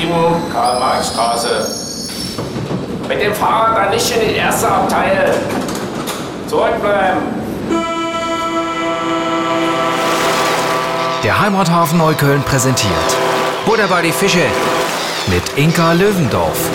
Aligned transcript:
7, 0.00 0.12
Karl-Marx-Straße. 0.50 1.68
Mit 3.06 3.20
dem 3.20 3.34
Fahrrad 3.34 3.76
dann 3.76 3.90
nicht 3.90 4.10
in 4.16 4.28
die 4.30 4.34
erste 4.36 4.66
Abteil. 4.66 5.34
Zurückbleiben. 6.48 7.20
Der 11.22 11.38
Heimathafen 11.38 11.98
Neukölln 11.98 12.42
präsentiert 12.42 13.16
Butter 13.66 13.88
bei 13.88 14.00
die 14.00 14.12
Fische 14.12 14.46
mit 15.28 15.42
Inka 15.58 15.92
Löwendorf. 15.92 16.70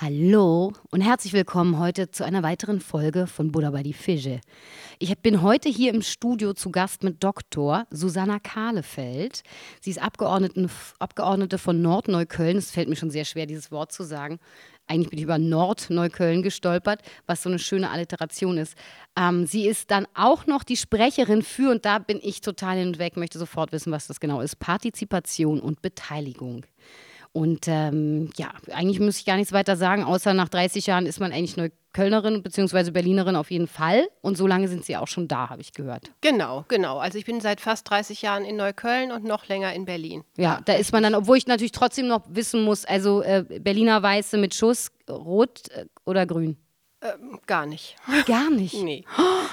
Hallo 0.00 0.72
und 0.90 1.00
herzlich 1.00 1.32
willkommen 1.32 1.78
heute 1.78 2.10
zu 2.10 2.24
einer 2.24 2.42
weiteren 2.42 2.80
Folge 2.80 3.26
von 3.26 3.52
Buddha 3.52 3.70
bei 3.70 3.82
die 3.82 3.92
Fische. 3.94 4.40
Ich 4.98 5.14
bin 5.18 5.42
heute 5.42 5.68
hier 5.68 5.92
im 5.92 6.00
Studio 6.00 6.54
zu 6.54 6.70
Gast 6.70 7.02
mit 7.02 7.22
Dr. 7.22 7.86
Susanna 7.90 8.38
Kahlefeld. 8.38 9.42
Sie 9.82 9.90
ist 9.90 10.00
Abgeordnete 10.00 11.58
von 11.58 11.82
Nordneukölln. 11.82 12.56
Es 12.56 12.70
fällt 12.70 12.88
mir 12.88 12.96
schon 12.96 13.10
sehr 13.10 13.26
schwer, 13.26 13.44
dieses 13.44 13.70
Wort 13.70 13.92
zu 13.92 14.04
sagen. 14.04 14.38
Eigentlich 14.86 15.10
bin 15.10 15.18
ich 15.18 15.24
über 15.24 15.36
Nordneukölln 15.36 16.42
gestolpert, 16.42 17.02
was 17.26 17.42
so 17.42 17.50
eine 17.50 17.58
schöne 17.58 17.90
Alliteration 17.90 18.56
ist. 18.56 18.74
Ähm, 19.18 19.44
sie 19.46 19.66
ist 19.66 19.90
dann 19.90 20.06
auch 20.14 20.46
noch 20.46 20.64
die 20.64 20.78
Sprecherin 20.78 21.42
für, 21.42 21.72
und 21.72 21.84
da 21.84 21.98
bin 21.98 22.18
ich 22.22 22.40
total 22.40 22.78
hinweg, 22.78 23.18
möchte 23.18 23.38
sofort 23.38 23.72
wissen, 23.72 23.92
was 23.92 24.06
das 24.06 24.18
genau 24.18 24.40
ist, 24.40 24.58
Partizipation 24.60 25.60
und 25.60 25.82
Beteiligung. 25.82 26.64
Und 27.36 27.68
ähm, 27.68 28.30
ja, 28.38 28.48
eigentlich 28.72 28.98
muss 28.98 29.18
ich 29.18 29.26
gar 29.26 29.36
nichts 29.36 29.52
weiter 29.52 29.76
sagen, 29.76 30.04
außer 30.04 30.32
nach 30.32 30.48
30 30.48 30.86
Jahren 30.86 31.04
ist 31.04 31.20
man 31.20 31.32
eigentlich 31.32 31.58
Neuköllnerin 31.58 32.42
bzw. 32.42 32.92
Berlinerin 32.92 33.36
auf 33.36 33.50
jeden 33.50 33.66
Fall. 33.66 34.08
Und 34.22 34.38
so 34.38 34.46
lange 34.46 34.68
sind 34.68 34.86
Sie 34.86 34.96
auch 34.96 35.06
schon 35.06 35.28
da, 35.28 35.50
habe 35.50 35.60
ich 35.60 35.74
gehört. 35.74 36.10
Genau, 36.22 36.64
genau. 36.68 36.96
Also 36.96 37.18
ich 37.18 37.26
bin 37.26 37.42
seit 37.42 37.60
fast 37.60 37.90
30 37.90 38.22
Jahren 38.22 38.46
in 38.46 38.56
Neukölln 38.56 39.12
und 39.12 39.24
noch 39.24 39.48
länger 39.48 39.74
in 39.74 39.84
Berlin. 39.84 40.24
Ja, 40.38 40.62
da 40.64 40.72
ist 40.72 40.94
man 40.94 41.02
dann, 41.02 41.14
obwohl 41.14 41.36
ich 41.36 41.46
natürlich 41.46 41.72
trotzdem 41.72 42.06
noch 42.06 42.22
wissen 42.26 42.62
muss, 42.62 42.86
also 42.86 43.20
äh, 43.20 43.44
Berliner 43.60 44.02
Weiße 44.02 44.38
mit 44.38 44.54
Schuss, 44.54 44.90
rot 45.06 45.68
äh, 45.72 45.84
oder 46.06 46.24
grün? 46.24 46.56
Ähm, 47.14 47.40
gar 47.46 47.66
nicht. 47.66 47.96
Gar 48.26 48.50
nicht? 48.50 48.74
nee. 48.82 49.04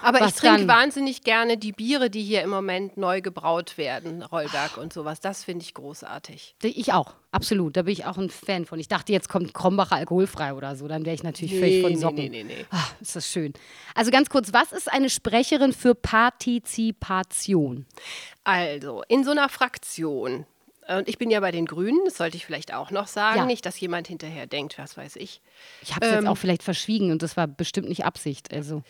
Aber 0.02 0.20
Was 0.20 0.32
ich 0.32 0.36
trinke 0.36 0.68
wahnsinnig 0.68 1.24
gerne 1.24 1.58
die 1.58 1.72
Biere, 1.72 2.10
die 2.10 2.24
hier 2.24 2.42
im 2.42 2.50
Moment 2.50 2.98
neu 2.98 3.22
gebraut 3.22 3.78
werden, 3.78 4.24
Rollberg 4.24 4.78
und 4.78 4.94
sowas. 4.94 5.20
Das 5.20 5.44
finde 5.44 5.64
ich 5.64 5.74
großartig. 5.74 6.56
Ich 6.64 6.94
auch, 6.94 7.14
absolut. 7.32 7.78
Da 7.78 7.84
bin 7.84 7.94
ich 7.94 8.06
auch 8.06 8.18
ein 8.18 8.30
Fan 8.30 8.66
von. 8.66 8.80
Ich 8.80 8.88
dachte, 8.88 9.12
jetzt 9.12 9.30
kommt 9.30 9.54
Krombacher 9.54 9.96
alkoholfrei 9.96 10.54
oder 10.54 10.76
so. 10.76 10.88
Dann 10.88 11.06
wäre 11.06 11.16
ich 11.16 11.24
natürlich 11.24 11.54
nee, 11.54 11.60
völlig 11.60 11.82
von 11.82 11.98
Socken. 11.98 12.16
Nee, 12.16 12.30
nee, 12.30 12.44
nee, 12.44 12.56
nee. 12.60 12.66
Ach, 12.72 12.94
ist 13.02 13.16
das 13.16 13.28
schön. 13.28 13.54
Also 13.96 14.12
ganz 14.12 14.30
kurz, 14.30 14.54
was 14.54 14.72
ist 14.72 14.92
eine 14.92 15.10
Sprecherin 15.10 15.74
für 15.74 15.96
Partizipation? 15.96 17.86
Also, 18.44 19.04
in 19.08 19.24
so 19.24 19.32
einer 19.32 19.48
Fraktion 19.48 20.46
und 20.88 21.08
ich 21.08 21.18
bin 21.18 21.30
ja 21.30 21.40
bei 21.40 21.52
den 21.52 21.66
Grünen, 21.66 22.00
das 22.06 22.18
sollte 22.18 22.38
ich 22.38 22.46
vielleicht 22.46 22.74
auch 22.74 22.92
noch 22.92 23.08
sagen. 23.08 23.40
Ja. 23.40 23.46
Nicht, 23.46 23.66
dass 23.66 23.80
jemand 23.80 24.08
hinterher 24.08 24.48
denkt, 24.48 24.78
was 24.78 24.98
weiß 24.98 25.16
ich. 25.18 25.42
Ich 25.82 25.96
habe 25.96 26.06
es 26.06 26.12
ähm, 26.12 26.20
jetzt 26.20 26.28
auch 26.28 26.38
vielleicht 26.38 26.64
verschwiegen 26.64 27.12
und 27.12 27.22
das 27.22 27.38
war 27.38 27.48
bestimmt 27.48 27.90
nicht 27.90 28.06
Absicht. 28.06 28.54
Also. 28.54 28.84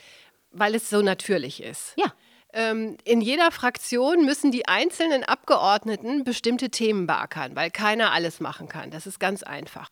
Weil 0.52 0.76
es 0.76 0.90
so 0.90 1.02
natürlich 1.02 1.62
ist. 1.62 1.94
Ja. 1.98 2.14
Ähm, 2.54 2.98
in 3.04 3.22
jeder 3.22 3.52
Fraktion 3.52 4.26
müssen 4.26 4.52
die 4.52 4.68
einzelnen 4.68 5.24
Abgeordneten 5.24 6.24
bestimmte 6.24 6.70
Themen 6.70 7.08
beackern, 7.08 7.56
weil 7.56 7.72
keiner 7.72 8.12
alles 8.12 8.40
machen 8.40 8.68
kann. 8.68 8.92
Das 8.92 9.08
ist 9.08 9.20
ganz 9.20 9.42
einfach. 9.42 9.90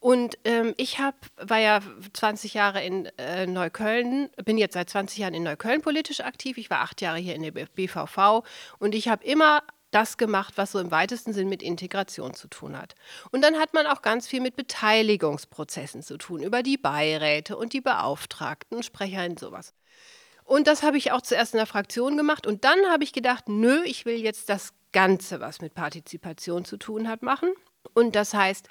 Und 0.00 0.36
ähm, 0.44 0.74
ich 0.78 0.98
hab, 0.98 1.14
war 1.36 1.60
ja 1.60 1.78
20 2.12 2.54
Jahre 2.54 2.84
in 2.84 3.06
äh, 3.18 3.46
Neukölln, 3.46 4.30
bin 4.44 4.58
jetzt 4.58 4.74
seit 4.74 4.90
20 4.90 5.18
Jahren 5.18 5.34
in 5.34 5.44
Neukölln 5.44 5.80
politisch 5.80 6.20
aktiv. 6.20 6.58
Ich 6.58 6.70
war 6.70 6.80
acht 6.80 7.00
Jahre 7.00 7.18
hier 7.18 7.36
in 7.36 7.42
der 7.42 7.52
BVV 7.52 8.42
und 8.80 8.96
ich 8.96 9.06
habe 9.06 9.24
immer 9.24 9.62
das 9.92 10.16
gemacht, 10.16 10.54
was 10.56 10.72
so 10.72 10.80
im 10.80 10.90
weitesten 10.90 11.32
Sinn 11.32 11.48
mit 11.48 11.62
Integration 11.62 12.34
zu 12.34 12.48
tun 12.48 12.76
hat. 12.76 12.94
Und 13.30 13.42
dann 13.42 13.58
hat 13.58 13.74
man 13.74 13.86
auch 13.86 14.02
ganz 14.02 14.26
viel 14.26 14.40
mit 14.40 14.56
Beteiligungsprozessen 14.56 16.02
zu 16.02 16.18
tun, 16.18 16.42
über 16.42 16.62
die 16.62 16.76
Beiräte 16.76 17.56
und 17.56 17.72
die 17.72 17.80
Beauftragten, 17.80 18.82
Sprecher 18.82 19.24
und 19.24 19.38
sowas. 19.38 19.74
Und 20.44 20.66
das 20.66 20.82
habe 20.82 20.96
ich 20.96 21.12
auch 21.12 21.22
zuerst 21.22 21.54
in 21.54 21.58
der 21.58 21.66
Fraktion 21.66 22.16
gemacht. 22.16 22.46
Und 22.46 22.64
dann 22.64 22.78
habe 22.90 23.04
ich 23.04 23.12
gedacht, 23.12 23.48
nö, 23.48 23.82
ich 23.84 24.04
will 24.04 24.16
jetzt 24.16 24.48
das 24.48 24.72
Ganze, 24.92 25.40
was 25.40 25.60
mit 25.60 25.74
Partizipation 25.74 26.64
zu 26.64 26.76
tun 26.76 27.08
hat, 27.08 27.22
machen. 27.22 27.50
Und 27.94 28.16
das 28.16 28.34
heißt, 28.34 28.68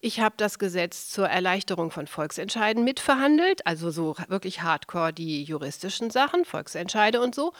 ich 0.00 0.20
habe 0.20 0.34
das 0.38 0.58
Gesetz 0.58 1.10
zur 1.10 1.28
Erleichterung 1.28 1.90
von 1.90 2.06
Volksentscheiden 2.06 2.84
mitverhandelt, 2.84 3.66
also 3.66 3.90
so 3.90 4.16
wirklich 4.28 4.62
hardcore 4.62 5.12
die 5.12 5.44
juristischen 5.44 6.10
Sachen, 6.10 6.46
Volksentscheide 6.46 7.20
und 7.20 7.34
so. 7.34 7.52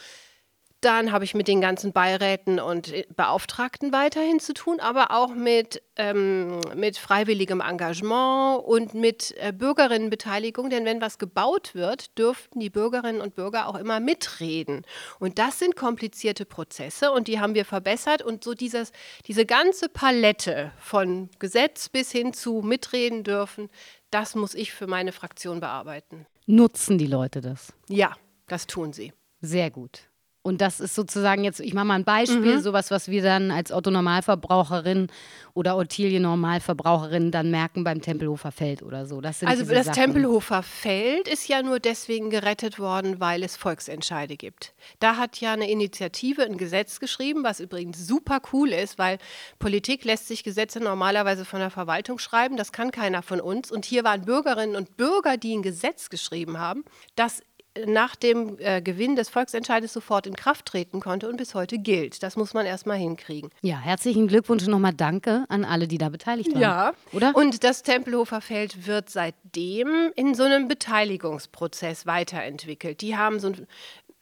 Dann 0.80 1.12
habe 1.12 1.24
ich 1.24 1.34
mit 1.34 1.46
den 1.46 1.60
ganzen 1.60 1.92
Beiräten 1.92 2.58
und 2.58 2.92
äh, 2.92 3.04
Beauftragten 3.14 3.92
weiterhin 3.92 4.40
zu 4.40 4.54
tun, 4.54 4.80
aber 4.80 5.10
auch 5.10 5.34
mit, 5.34 5.82
ähm, 5.96 6.60
mit 6.74 6.96
freiwilligem 6.96 7.60
Engagement 7.60 8.64
und 8.64 8.94
mit 8.94 9.34
äh, 9.38 9.52
Bürgerinnenbeteiligung. 9.52 10.70
Denn 10.70 10.86
wenn 10.86 11.02
was 11.02 11.18
gebaut 11.18 11.74
wird, 11.74 12.16
dürften 12.18 12.60
die 12.60 12.70
Bürgerinnen 12.70 13.20
und 13.20 13.34
Bürger 13.34 13.68
auch 13.68 13.74
immer 13.74 14.00
mitreden. 14.00 14.86
Und 15.18 15.38
das 15.38 15.58
sind 15.58 15.76
komplizierte 15.76 16.46
Prozesse 16.46 17.12
und 17.12 17.28
die 17.28 17.40
haben 17.40 17.54
wir 17.54 17.66
verbessert. 17.66 18.22
Und 18.22 18.42
so 18.42 18.54
dieses, 18.54 18.92
diese 19.26 19.44
ganze 19.44 19.90
Palette 19.90 20.72
von 20.78 21.28
Gesetz 21.38 21.90
bis 21.90 22.10
hin 22.10 22.32
zu 22.32 22.62
mitreden 22.62 23.22
dürfen, 23.22 23.68
das 24.10 24.34
muss 24.34 24.54
ich 24.54 24.72
für 24.72 24.86
meine 24.86 25.12
Fraktion 25.12 25.60
bearbeiten. 25.60 26.26
Nutzen 26.46 26.96
die 26.96 27.06
Leute 27.06 27.42
das? 27.42 27.74
Ja, 27.88 28.16
das 28.46 28.66
tun 28.66 28.94
sie. 28.94 29.12
Sehr 29.42 29.70
gut. 29.70 30.09
Und 30.42 30.62
das 30.62 30.80
ist 30.80 30.94
sozusagen 30.94 31.44
jetzt, 31.44 31.60
ich 31.60 31.74
mache 31.74 31.84
mal 31.84 31.96
ein 31.96 32.04
Beispiel, 32.04 32.56
mhm. 32.56 32.60
sowas, 32.60 32.90
was 32.90 33.08
wir 33.08 33.22
dann 33.22 33.50
als 33.50 33.70
Otto-Normalverbraucherin 33.70 35.08
oder 35.52 35.76
Ottilie-Normalverbraucherin 35.76 37.30
dann 37.30 37.50
merken 37.50 37.84
beim 37.84 38.00
Tempelhofer 38.00 38.50
Feld 38.50 38.82
oder 38.82 39.04
so. 39.04 39.20
Das 39.20 39.42
also 39.42 39.66
das 39.66 39.86
Sachen. 39.86 40.02
Tempelhofer 40.02 40.62
Feld 40.62 41.28
ist 41.28 41.46
ja 41.48 41.62
nur 41.62 41.78
deswegen 41.78 42.30
gerettet 42.30 42.78
worden, 42.78 43.20
weil 43.20 43.42
es 43.42 43.56
Volksentscheide 43.56 44.38
gibt. 44.38 44.72
Da 44.98 45.16
hat 45.16 45.42
ja 45.42 45.52
eine 45.52 45.70
Initiative 45.70 46.42
ein 46.42 46.56
Gesetz 46.56 47.00
geschrieben, 47.00 47.44
was 47.44 47.60
übrigens 47.60 48.06
super 48.06 48.40
cool 48.54 48.70
ist, 48.70 48.98
weil 48.98 49.18
Politik 49.58 50.06
lässt 50.06 50.26
sich 50.26 50.42
Gesetze 50.42 50.80
normalerweise 50.80 51.44
von 51.44 51.60
der 51.60 51.70
Verwaltung 51.70 52.18
schreiben. 52.18 52.56
Das 52.56 52.72
kann 52.72 52.92
keiner 52.92 53.22
von 53.22 53.42
uns. 53.42 53.70
Und 53.70 53.84
hier 53.84 54.04
waren 54.04 54.22
Bürgerinnen 54.22 54.74
und 54.74 54.96
Bürger, 54.96 55.36
die 55.36 55.54
ein 55.54 55.62
Gesetz 55.62 56.08
geschrieben 56.08 56.58
haben, 56.58 56.84
das 57.14 57.42
nach 57.86 58.16
dem 58.16 58.56
äh, 58.58 58.82
Gewinn 58.82 59.16
des 59.16 59.28
Volksentscheides 59.28 59.92
sofort 59.92 60.26
in 60.26 60.34
Kraft 60.34 60.66
treten 60.66 61.00
konnte 61.00 61.28
und 61.28 61.36
bis 61.36 61.54
heute 61.54 61.78
gilt. 61.78 62.22
Das 62.22 62.36
muss 62.36 62.52
man 62.52 62.66
erstmal 62.66 62.96
hinkriegen. 62.96 63.50
Ja, 63.62 63.78
herzlichen 63.78 64.26
Glückwunsch 64.28 64.64
und 64.64 64.70
nochmal 64.70 64.92
Danke 64.92 65.44
an 65.48 65.64
alle, 65.64 65.86
die 65.86 65.98
da 65.98 66.08
beteiligt 66.08 66.52
waren. 66.52 66.60
Ja, 66.60 66.92
oder? 67.12 67.34
Und 67.34 67.62
das 67.62 67.82
Tempelhofer 67.82 68.40
Feld 68.40 68.86
wird 68.86 69.08
seitdem 69.08 70.12
in 70.16 70.34
so 70.34 70.42
einem 70.42 70.68
Beteiligungsprozess 70.68 72.06
weiterentwickelt. 72.06 73.00
Die 73.00 73.16
haben 73.16 73.38
so 73.38 73.48
ein 73.48 73.66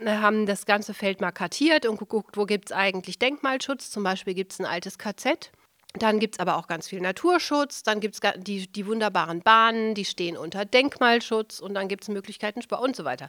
haben 0.07 0.47
das 0.47 0.65
ganze 0.65 0.95
Feld 0.95 1.21
mal 1.21 1.33
kartiert 1.33 1.85
und 1.85 1.99
geguckt, 1.99 2.37
wo 2.37 2.45
gibt 2.45 2.71
es 2.71 2.77
eigentlich 2.77 3.19
Denkmalschutz. 3.19 3.91
Zum 3.91 4.05
Beispiel 4.05 4.35
gibt 4.35 4.53
es 4.53 4.61
ein 4.61 4.65
altes 4.65 4.97
KZ 4.97 5.51
dann 5.95 6.19
gibt 6.21 6.35
es 6.35 6.41
aber 6.41 6.57
auch 6.57 6.67
ganz 6.67 6.89
viel 6.89 7.01
Naturschutz, 7.01 7.83
dann 7.83 8.01
gibt 8.01 8.15
es 8.15 8.21
die, 8.37 8.67
die 8.67 8.87
wunderbaren 8.87 9.41
Bahnen, 9.41 9.95
die 9.95 10.05
stehen 10.05 10.37
unter 10.37 10.65
Denkmalschutz 10.65 11.61
und 11.61 11.75
dann 11.75 11.89
gibt 11.89 12.05
es 12.05 12.09
Möglichkeiten 12.09 12.61
und 12.71 12.97
so 12.97 13.05
weiter. 13.05 13.29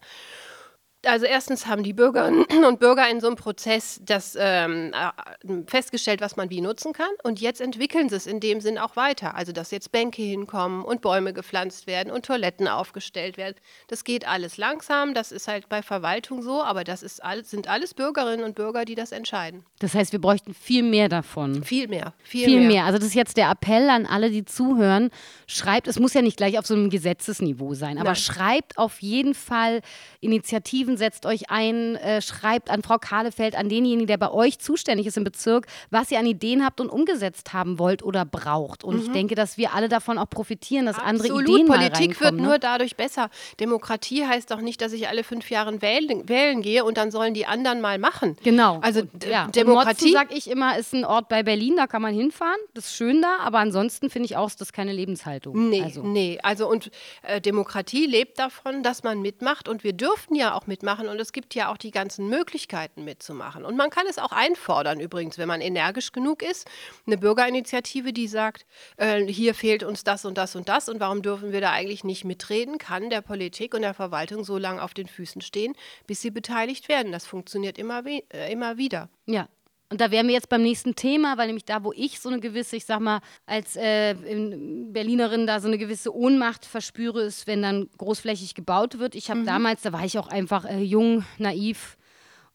Also 1.06 1.26
erstens 1.26 1.66
haben 1.66 1.84
die 1.84 1.94
Bürgerinnen 1.94 2.46
und 2.68 2.80
Bürger 2.80 3.10
in 3.10 3.22
so 3.22 3.28
einem 3.28 3.36
Prozess 3.36 4.00
das 4.04 4.38
ähm, 4.40 4.92
äh, 4.94 5.64
festgestellt, 5.68 6.22
was 6.22 6.36
man 6.36 6.50
wie 6.50 6.62
nutzen 6.62 6.94
kann. 6.94 7.10
Und 7.24 7.40
jetzt 7.40 7.62
entwickeln 7.62 8.10
sie 8.10 8.16
es 8.16 8.28
in 8.28 8.40
dem 8.40 8.60
Sinn 8.60 8.78
auch 8.78 8.96
weiter. 8.96 9.36
Also 9.36 9.52
dass 9.52 9.72
jetzt 9.72 9.92
Bänke 9.92 10.22
hinkommen 10.22 10.84
und 10.84 11.02
Bäume 11.02 11.34
gepflanzt 11.34 11.88
werden 11.88 12.12
und 12.12 12.26
Toiletten 12.26 12.68
aufgestellt 12.68 13.38
werden. 13.38 13.56
Das 13.88 14.04
geht 14.04 14.28
alles 14.28 14.58
langsam. 14.58 15.14
Das 15.14 15.32
ist 15.32 15.48
halt 15.48 15.70
bei 15.70 15.82
Verwaltung 15.82 16.42
so. 16.42 16.62
Aber 16.62 16.84
das 16.84 17.02
ist 17.02 17.24
all, 17.24 17.46
sind 17.46 17.68
alles 17.70 17.94
Bürgerinnen 17.94 18.44
und 18.44 18.56
Bürger, 18.56 18.84
die 18.84 18.96
das 18.96 19.12
entscheiden. 19.12 19.64
Das 19.80 19.94
heißt, 19.94 20.12
wir 20.12 20.20
bräuchten 20.20 20.54
viel 20.54 20.84
mehr 20.84 21.08
davon. 21.08 21.64
Viel 21.64 21.88
mehr. 21.88 22.14
Viel, 22.24 22.46
viel 22.46 22.60
mehr. 22.60 22.68
mehr. 22.68 22.86
Also 22.86 23.00
das 23.00 23.08
ist 23.08 23.16
jetzt 23.16 23.38
der 23.38 23.50
Appell 23.50 23.90
an 23.90 24.06
alle, 24.06 24.30
die 24.32 24.44
zuhören. 24.44 25.12
Schreibt, 25.48 25.88
es 25.88 26.00
muss 26.00 26.14
ja 26.14 26.22
nicht 26.22 26.38
gleich 26.38 26.60
auf 26.60 26.66
so 26.66 26.74
einem 26.74 26.90
Gesetzesniveau 26.90 27.74
sein, 27.74 27.98
aber 27.98 28.10
Nein. 28.10 28.16
schreibt 28.16 28.78
auf 28.78 29.02
jeden 29.02 29.34
Fall 29.34 29.82
Initiativen 30.20 30.89
Initiativen, 30.90 30.98
setzt 30.98 31.26
euch 31.26 31.50
ein, 31.50 31.96
äh, 31.96 32.22
schreibt 32.22 32.70
an 32.70 32.82
Frau 32.82 32.98
Kahlefeld, 32.98 33.56
an 33.56 33.70
denjenigen, 33.70 34.08
der 34.08 34.18
bei 34.18 34.32
euch 34.32 34.60
zuständig 34.60 35.08
ist 35.08 35.18
im 35.18 35.24
Bezirk, 35.24 35.68
was 35.90 36.12
ihr 36.12 36.20
an 36.20 36.26
Ideen 36.26 36.66
habt 36.66 36.82
und 36.82 36.90
umgesetzt 36.90 37.54
haben 37.54 37.80
wollt 37.80 38.04
oder 38.04 38.26
braucht. 38.26 38.84
Und 38.84 38.96
mhm. 38.96 39.02
ich 39.02 39.12
denke, 39.12 39.36
dass 39.36 39.58
wir 39.58 39.74
alle 39.74 39.90
davon 39.90 40.18
auch 40.18 40.30
profitieren, 40.30 40.86
dass 40.86 40.98
Absolut. 40.98 41.32
andere 41.32 41.44
Ideen 41.44 41.68
Politik 41.68 42.22
wird 42.22 42.36
ne? 42.36 42.42
nur 42.42 42.60
dadurch 42.60 42.96
besser. 42.96 43.30
Demokratie 43.60 44.26
heißt 44.26 44.52
doch 44.52 44.62
nicht, 44.62 44.82
dass 44.82 44.94
ich 44.94 45.08
alle 45.08 45.24
fünf 45.24 45.50
Jahre 45.50 45.82
wählen, 45.82 46.28
wählen 46.28 46.62
gehe 46.62 46.84
und 46.84 46.98
dann 46.98 47.12
sollen 47.12 47.34
die 47.34 47.46
anderen 47.46 47.82
mal 47.82 48.00
machen. 48.00 48.38
Genau. 48.44 48.80
Also 48.82 49.02
und, 49.02 49.26
ja. 49.26 49.48
Demokratie, 49.48 50.14
sage 50.14 50.34
ich 50.36 50.50
immer, 50.50 50.78
ist 50.78 50.94
ein 50.94 51.06
Ort 51.06 51.30
bei 51.30 51.44
Berlin, 51.44 51.76
da 51.76 51.88
kann 51.88 52.02
man 52.02 52.14
hinfahren. 52.14 52.60
Das 52.74 52.86
ist 52.86 52.96
schön 52.96 53.22
da, 53.22 53.38
aber 53.42 53.60
ansonsten 53.60 54.10
finde 54.10 54.26
ich 54.26 54.38
auch, 54.38 54.48
ist 54.48 54.62
das 54.62 54.74
keine 54.74 54.94
Lebenshaltung. 54.94 55.70
Nee, 55.70 55.84
also. 55.84 56.04
nee. 56.04 56.40
Also 56.42 56.68
und 56.70 56.92
äh, 57.24 57.42
Demokratie 57.42 58.06
lebt 58.06 58.40
davon, 58.40 58.84
dass 58.84 59.04
man 59.04 59.22
mitmacht 59.22 59.68
und 59.68 59.84
wir 59.84 59.94
dürften 59.94 60.36
ja 60.36 60.54
auch 60.54 60.68
mit 60.68 60.79
mitmachen 60.80 61.10
und 61.10 61.20
es 61.20 61.34
gibt 61.34 61.56
ja 61.56 61.72
auch 61.72 61.78
die 61.78 61.92
ganzen 61.92 62.30
Möglichkeiten 62.30 63.04
mitzumachen. 63.04 63.66
Und 63.66 63.76
man 63.76 63.90
kann 63.90 64.06
es 64.08 64.18
auch 64.18 64.32
einfordern 64.32 65.00
übrigens, 65.00 65.38
wenn 65.38 65.48
man 65.48 65.62
energisch 65.62 66.12
genug 66.12 66.42
ist. 66.42 66.70
Eine 67.06 67.18
Bürgerinitiative, 67.18 68.14
die 68.14 68.28
sagt, 68.28 68.66
äh, 68.98 69.26
hier 69.26 69.54
fehlt 69.54 69.84
uns 69.84 70.04
das 70.04 70.26
und 70.26 70.38
das 70.38 70.56
und 70.56 70.70
das 70.70 70.88
und 70.90 71.00
warum 71.00 71.22
dürfen 71.22 71.52
wir 71.52 71.62
da 71.62 71.72
eigentlich 71.72 72.04
nicht 72.04 72.24
mitreden, 72.24 72.78
kann 72.78 73.10
der 73.10 73.22
Politik 73.22 73.74
und 73.74 73.82
der 73.82 73.94
Verwaltung 73.94 74.44
so 74.44 74.58
lange 74.58 74.82
auf 74.82 74.94
den 74.94 75.08
Füßen 75.08 75.42
stehen, 75.42 75.76
bis 76.08 76.22
sie 76.22 76.32
beteiligt 76.32 76.88
werden. 76.88 77.12
Das 77.12 77.26
funktioniert 77.26 77.78
immer, 77.78 78.06
äh, 78.06 78.52
immer 78.52 78.78
wieder. 78.78 79.10
Ja, 79.26 79.48
und 79.92 80.02
da 80.02 80.12
wären 80.12 80.28
wir 80.28 80.36
jetzt 80.36 80.50
beim 80.50 80.62
nächsten 80.62 80.96
Thema, 80.96 81.38
weil 81.38 81.48
nämlich 81.48 81.66
da, 81.66 81.84
wo 81.84 81.92
ich 81.94 82.20
so 82.20 82.30
eine 82.30 82.40
gewisse, 82.40 82.76
ich 82.76 82.86
sag 82.86 83.00
mal, 83.00 83.22
als 83.48 83.76
äh, 83.76 84.14
Berlinerin 84.14 85.48
da 85.48 85.60
so 85.60 85.68
eine 85.68 85.80
gewisse 85.80 86.16
Ohnmacht 86.16 86.66
verspüre, 86.66 87.24
ist, 87.24 87.48
wenn 87.48 87.64
dann 87.64 87.90
großflächig 87.98 88.54
gebaut 88.54 89.00
wird. 89.00 89.16
Ich 89.16 89.32
habe 89.32 89.42
mhm. 89.42 89.46
damals, 89.46 89.82
da 89.82 89.92
war 89.92 90.06
ich 90.06 90.20
auch 90.20 90.28
einfach 90.28 90.66
äh, 90.66 90.80
jung, 90.80 91.26
naiv, 91.40 91.98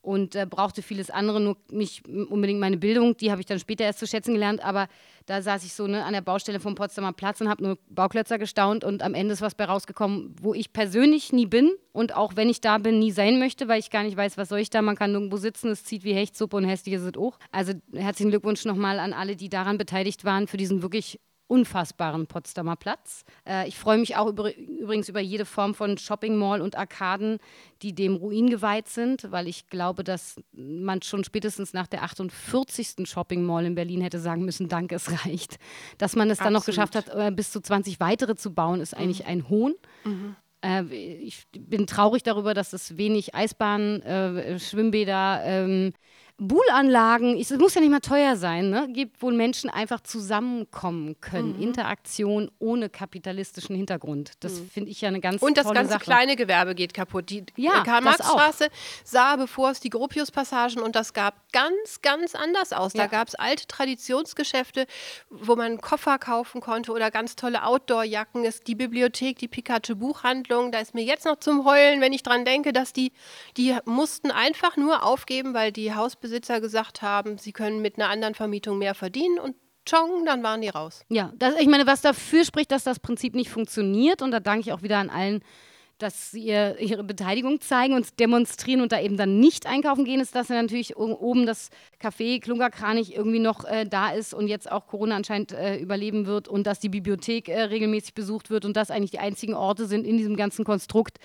und 0.05 0.35
äh, 0.35 0.47
brauchte 0.49 0.83
vieles 0.83 1.11
andere, 1.11 1.41
nur 1.41 1.57
nicht 1.71 2.07
unbedingt 2.07 2.61
meine 2.61 2.77
Bildung. 2.77 3.17
Die 3.17 3.31
habe 3.31 3.41
ich 3.41 3.47
dann 3.47 3.59
später 3.59 3.85
erst 3.85 3.99
zu 3.99 4.07
schätzen 4.07 4.35
gelernt, 4.35 4.63
aber 4.63 4.89
da 5.27 5.41
saß 5.41 5.65
ich 5.65 5.73
so 5.73 5.87
ne, 5.87 6.05
an 6.05 6.13
der 6.13 6.21
Baustelle 6.21 6.61
vom 6.61 6.75
Potsdamer 6.75 7.13
Platz 7.13 7.41
und 7.41 7.49
habe 7.49 7.63
nur 7.63 7.79
Bauklötzer 7.89 8.39
gestaunt 8.39 8.85
und 8.85 9.03
am 9.03 9.15
Ende 9.15 9.33
ist 9.33 9.41
was 9.41 9.55
bei 9.55 9.65
rausgekommen, 9.65 10.37
wo 10.41 10.53
ich 10.53 10.73
persönlich 10.73 11.33
nie 11.33 11.47
bin 11.47 11.73
und 11.93 12.15
auch 12.15 12.37
wenn 12.37 12.51
ich 12.51 12.61
da 12.61 12.79
bin, 12.79 12.99
nie 12.99 13.13
sein 13.13 13.39
möchte, 13.39 13.67
weil 13.67 13.81
ich 13.81 13.91
gar 13.91 14.03
nicht 14.03 14.17
weiß, 14.17 14.37
was 14.37 14.51
soll 14.51 14.59
ich 14.59 14.71
da. 14.71 14.83
Man 14.83 14.97
kann 14.97 15.13
nirgendwo 15.13 15.39
sitzen, 15.39 15.71
es 15.71 15.85
zieht 15.85 16.05
wie 16.05 16.13
Hechtsuppe 16.13 16.57
und 16.57 16.65
hässlich 16.65 16.97
ist 16.97 17.03
es 17.03 17.17
auch. 17.17 17.39
Also 17.51 17.73
herzlichen 17.95 18.31
Glückwunsch 18.31 18.65
nochmal 18.67 18.99
an 18.99 19.15
alle, 19.15 19.37
die 19.37 19.49
daran 19.49 19.79
beteiligt 19.79 20.25
waren, 20.25 20.47
für 20.47 20.59
diesen 20.59 20.83
wirklich 20.83 21.19
unfassbaren 21.47 22.27
Potsdamer 22.27 22.77
Platz. 22.77 23.25
Äh, 23.47 23.69
ich 23.69 23.79
freue 23.79 23.99
mich 23.99 24.17
auch 24.17 24.29
über, 24.29 24.55
übrigens 24.57 25.09
über 25.09 25.21
jede 25.21 25.45
Form 25.45 25.75
von 25.75 25.99
Shopping 25.99 26.37
Mall 26.37 26.61
und 26.61 26.77
Arkaden, 26.77 27.39
die 27.83 27.95
dem 27.95 28.17
Ruin 28.17 28.49
geweiht 28.49 28.89
sind, 28.89 29.31
weil 29.31 29.47
ich 29.47 29.69
glaube, 29.69 30.05
dass 30.05 30.41
man 30.53 31.03
schon 31.03 31.25
spätestens 31.25 31.73
nach 31.73 31.87
der 31.87 32.03
48. 32.03 33.09
Shopping 33.09 33.45
Mall 33.45 33.67
in 33.67 33.75
Berlin 33.75 34.01
hätte 34.01 34.19
sagen 34.19 34.45
müssen, 34.45 34.69
danke, 34.69 34.95
es 34.95 35.25
reicht. 35.25 35.59
Dass 35.99 36.17
man 36.17 36.31
es 36.31 36.39
dann 36.39 36.53
noch 36.53 36.65
geschafft 36.65 36.95
hat, 36.95 37.09
äh, 37.09 37.31
bis 37.31 37.53
zu 37.53 37.61
20 37.61 38.01
weitere 38.01 38.35
zu 38.37 38.55
bauen, 38.55 38.81
ist 38.81 38.95
eigentlich 38.95 39.25
mhm. 39.25 39.29
ein 39.29 39.49
Hohn. 39.49 39.75
Mhm. 40.05 40.37
Äh, 40.65 40.85
ich 40.85 41.45
bin 41.53 41.87
traurig 41.87 42.23
darüber, 42.23 42.55
dass 42.55 42.73
es 42.73 42.97
wenig 42.97 43.35
Eisbahnen, 43.35 44.03
äh, 44.03 44.59
Schwimmbäder, 44.59 45.43
ähm, 45.45 45.93
Buhlanlagen, 46.37 47.39
es 47.39 47.51
muss 47.51 47.75
ja 47.75 47.81
nicht 47.81 47.91
mal 47.91 48.01
teuer 48.01 48.35
sein, 48.35 48.69
ne? 48.69 48.89
gibt, 48.91 49.23
wo 49.23 49.31
Menschen 49.31 49.71
einfach 49.71 50.01
zusammenkommen 50.01 51.21
können. 51.21 51.57
Mhm. 51.57 51.63
Interaktion 51.63 52.51
ohne 52.59 52.89
kapitalistischen 52.89 53.77
Hintergrund. 53.77 54.33
Das 54.41 54.55
mhm. 54.55 54.69
finde 54.69 54.91
ich 54.91 55.01
ja 55.01 55.09
eine 55.09 55.21
ganz 55.21 55.41
Und 55.43 55.57
das 55.57 55.73
ganze 55.73 55.93
Sache. 55.93 56.03
kleine 56.03 56.35
Gewerbe 56.35 56.75
geht 56.75 56.93
kaputt. 56.93 57.31
Die 57.31 57.45
ja, 57.55 57.85
Karl-Marx-Straße 57.85 58.67
sah, 59.05 59.37
bevor 59.37 59.71
es 59.71 59.79
die 59.79 59.91
Gropius-Passagen 59.91 60.83
und 60.83 60.97
das 60.97 61.13
gab, 61.13 61.53
ganz, 61.53 62.03
ganz 62.03 62.35
anders 62.35 62.73
aus. 62.73 62.95
Da 62.95 63.03
ja. 63.03 63.07
gab 63.07 63.29
es 63.29 63.37
alte 63.37 63.69
Traditionsgeschäfte, 63.69 64.87
wo 65.31 65.55
man 65.55 65.81
Koffer 65.81 66.19
kaufen 66.19 66.61
konnte 66.61 66.91
oder 66.91 67.13
ganz 67.13 67.37
tolle 67.37 67.65
Outdoor-Jacken. 67.65 68.45
Die 68.67 68.75
Bibliothek, 68.75 69.39
die 69.39 69.47
Pikachu-Buchhandlung, 69.47 70.73
da 70.73 70.81
ist 70.81 70.95
mir 70.95 71.05
jetzt 71.05 71.27
noch 71.27 71.39
zum 71.39 71.65
Heulen, 71.65 72.01
wenn 72.01 72.13
ich 72.13 72.25
dran 72.25 72.45
denke, 72.45 72.73
dass 72.73 72.93
die, 72.93 73.13
die 73.57 73.77
mussten 73.85 74.33
einfach 74.33 74.77
nur 74.77 75.05
aufgeben, 75.05 75.55
weil 75.55 75.71
die 75.71 75.95
Haus 75.95 76.17
Hausbesitzer 76.25 76.61
gesagt 76.61 77.03
haben, 77.03 77.37
sie 77.37 77.53
können 77.53 77.83
mit 77.83 77.99
einer 77.99 78.09
anderen 78.09 78.35
Vermietung 78.35 78.79
mehr 78.79 78.95
verdienen 78.95 79.39
und 79.39 79.55
Chong, 79.87 80.25
dann 80.25 80.43
waren 80.43 80.63
die 80.63 80.71
raus. 80.71 81.05
Ja, 81.11 81.31
das, 81.37 81.57
ich 81.61 81.67
meine, 81.67 81.87
was 81.87 82.01
dafür 82.01 82.47
spricht, 82.47 82.73
dass 82.73 82.85
das 82.85 82.99
Prinzip 82.99 83.35
nicht 83.35 83.51
funktioniert 83.51 84.23
und 84.23 84.31
da 84.31 84.41
danke 84.41 84.61
ich 84.61 84.73
auch 84.73 84.81
wieder 84.81 84.97
an 84.97 85.11
allen, 85.11 85.43
dass 85.99 86.31
sie 86.31 86.47
ihr, 86.47 86.81
ihre 86.81 87.05
Beteiligung 87.05 87.61
zeigen 87.61 87.93
und 87.93 88.19
demonstrieren 88.19 88.81
und 88.81 88.93
da 88.93 89.01
eben 89.01 89.19
dann 89.19 89.39
nicht 89.41 89.67
einkaufen 89.67 90.07
gehen, 90.07 90.21
ist, 90.21 90.35
dass 90.35 90.49
natürlich 90.49 90.97
oben 90.97 91.45
das 91.45 91.69
Café 92.03 92.41
Klunkerkranich 92.41 93.15
irgendwie 93.15 93.41
noch 93.41 93.67
äh, 93.67 93.85
da 93.85 94.09
ist 94.09 94.33
und 94.33 94.49
jetzt 94.49 94.73
auch 94.73 94.87
Corona 94.87 95.17
anscheinend 95.17 95.53
äh, 95.53 95.77
überleben 95.77 96.25
wird 96.25 96.49
und 96.49 96.67
dass 96.67 96.81
die 96.81 96.89
Bibliothek 96.89 97.51
äh, 97.51 97.65
regelmäßig 97.65 98.15
besucht 98.15 98.49
wird 98.49 98.65
und 98.65 98.79
das 98.79 98.91
eigentlich 98.91 99.11
die 99.11 99.19
einzigen 99.19 99.53
Orte 99.53 99.87
sind 99.87 100.07
in 100.07 100.17
diesem 100.17 100.37
ganzen 100.37 100.65
Konstrukt, 100.65 101.19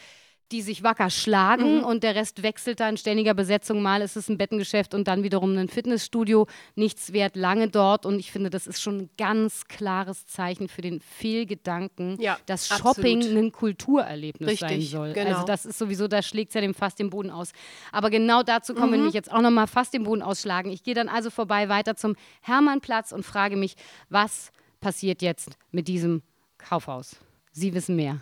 die 0.51 0.61
sich 0.61 0.83
wacker 0.83 1.09
schlagen 1.09 1.77
mhm. 1.77 1.83
und 1.83 2.03
der 2.03 2.15
Rest 2.15 2.41
wechselt 2.43 2.79
da 2.79 2.89
in 2.89 2.97
ständiger 2.97 3.33
Besetzung. 3.33 3.81
Mal 3.81 4.01
ist 4.01 4.15
es 4.15 4.29
ein 4.29 4.37
Bettengeschäft 4.37 4.93
und 4.93 5.07
dann 5.07 5.23
wiederum 5.23 5.55
ein 5.57 5.69
Fitnessstudio. 5.69 6.47
Nichts 6.75 7.13
wert 7.13 7.35
lange 7.35 7.69
dort 7.69 8.05
und 8.05 8.19
ich 8.19 8.31
finde, 8.31 8.49
das 8.49 8.65
ist 8.67 8.81
schon 8.81 8.97
ein 8.97 9.09
ganz 9.17 9.65
klares 9.65 10.25
Zeichen 10.25 10.67
für 10.67 10.81
den 10.81 11.01
Fehlgedanken, 11.01 12.19
ja, 12.19 12.37
dass 12.45 12.67
Shopping 12.67 13.19
absolut. 13.19 13.37
ein 13.37 13.51
Kulturerlebnis 13.51 14.49
Richtig, 14.49 14.69
sein 14.69 14.81
soll. 14.81 15.13
Genau. 15.13 15.29
Also 15.29 15.45
das 15.45 15.65
ist 15.65 15.77
sowieso, 15.77 16.07
da 16.07 16.21
schlägt 16.21 16.49
es 16.49 16.55
ja 16.55 16.61
dem 16.61 16.73
fast 16.73 16.99
den 16.99 17.09
Boden 17.09 17.29
aus. 17.29 17.51
Aber 17.91 18.09
genau 18.09 18.43
dazu 18.43 18.73
kommen 18.73 19.01
mhm. 19.01 19.05
wir 19.05 19.11
jetzt 19.11 19.31
auch 19.31 19.41
nochmal 19.41 19.67
fast 19.67 19.93
den 19.93 20.03
Boden 20.03 20.21
ausschlagen. 20.21 20.71
Ich 20.71 20.83
gehe 20.83 20.95
dann 20.95 21.09
also 21.09 21.29
vorbei 21.29 21.69
weiter 21.69 21.95
zum 21.95 22.15
Hermannplatz 22.41 23.11
und 23.11 23.23
frage 23.23 23.55
mich, 23.55 23.75
was 24.09 24.51
passiert 24.81 25.21
jetzt 25.21 25.57
mit 25.71 25.87
diesem 25.87 26.23
Kaufhaus? 26.57 27.17
Sie 27.51 27.73
wissen 27.73 27.95
mehr. 27.95 28.21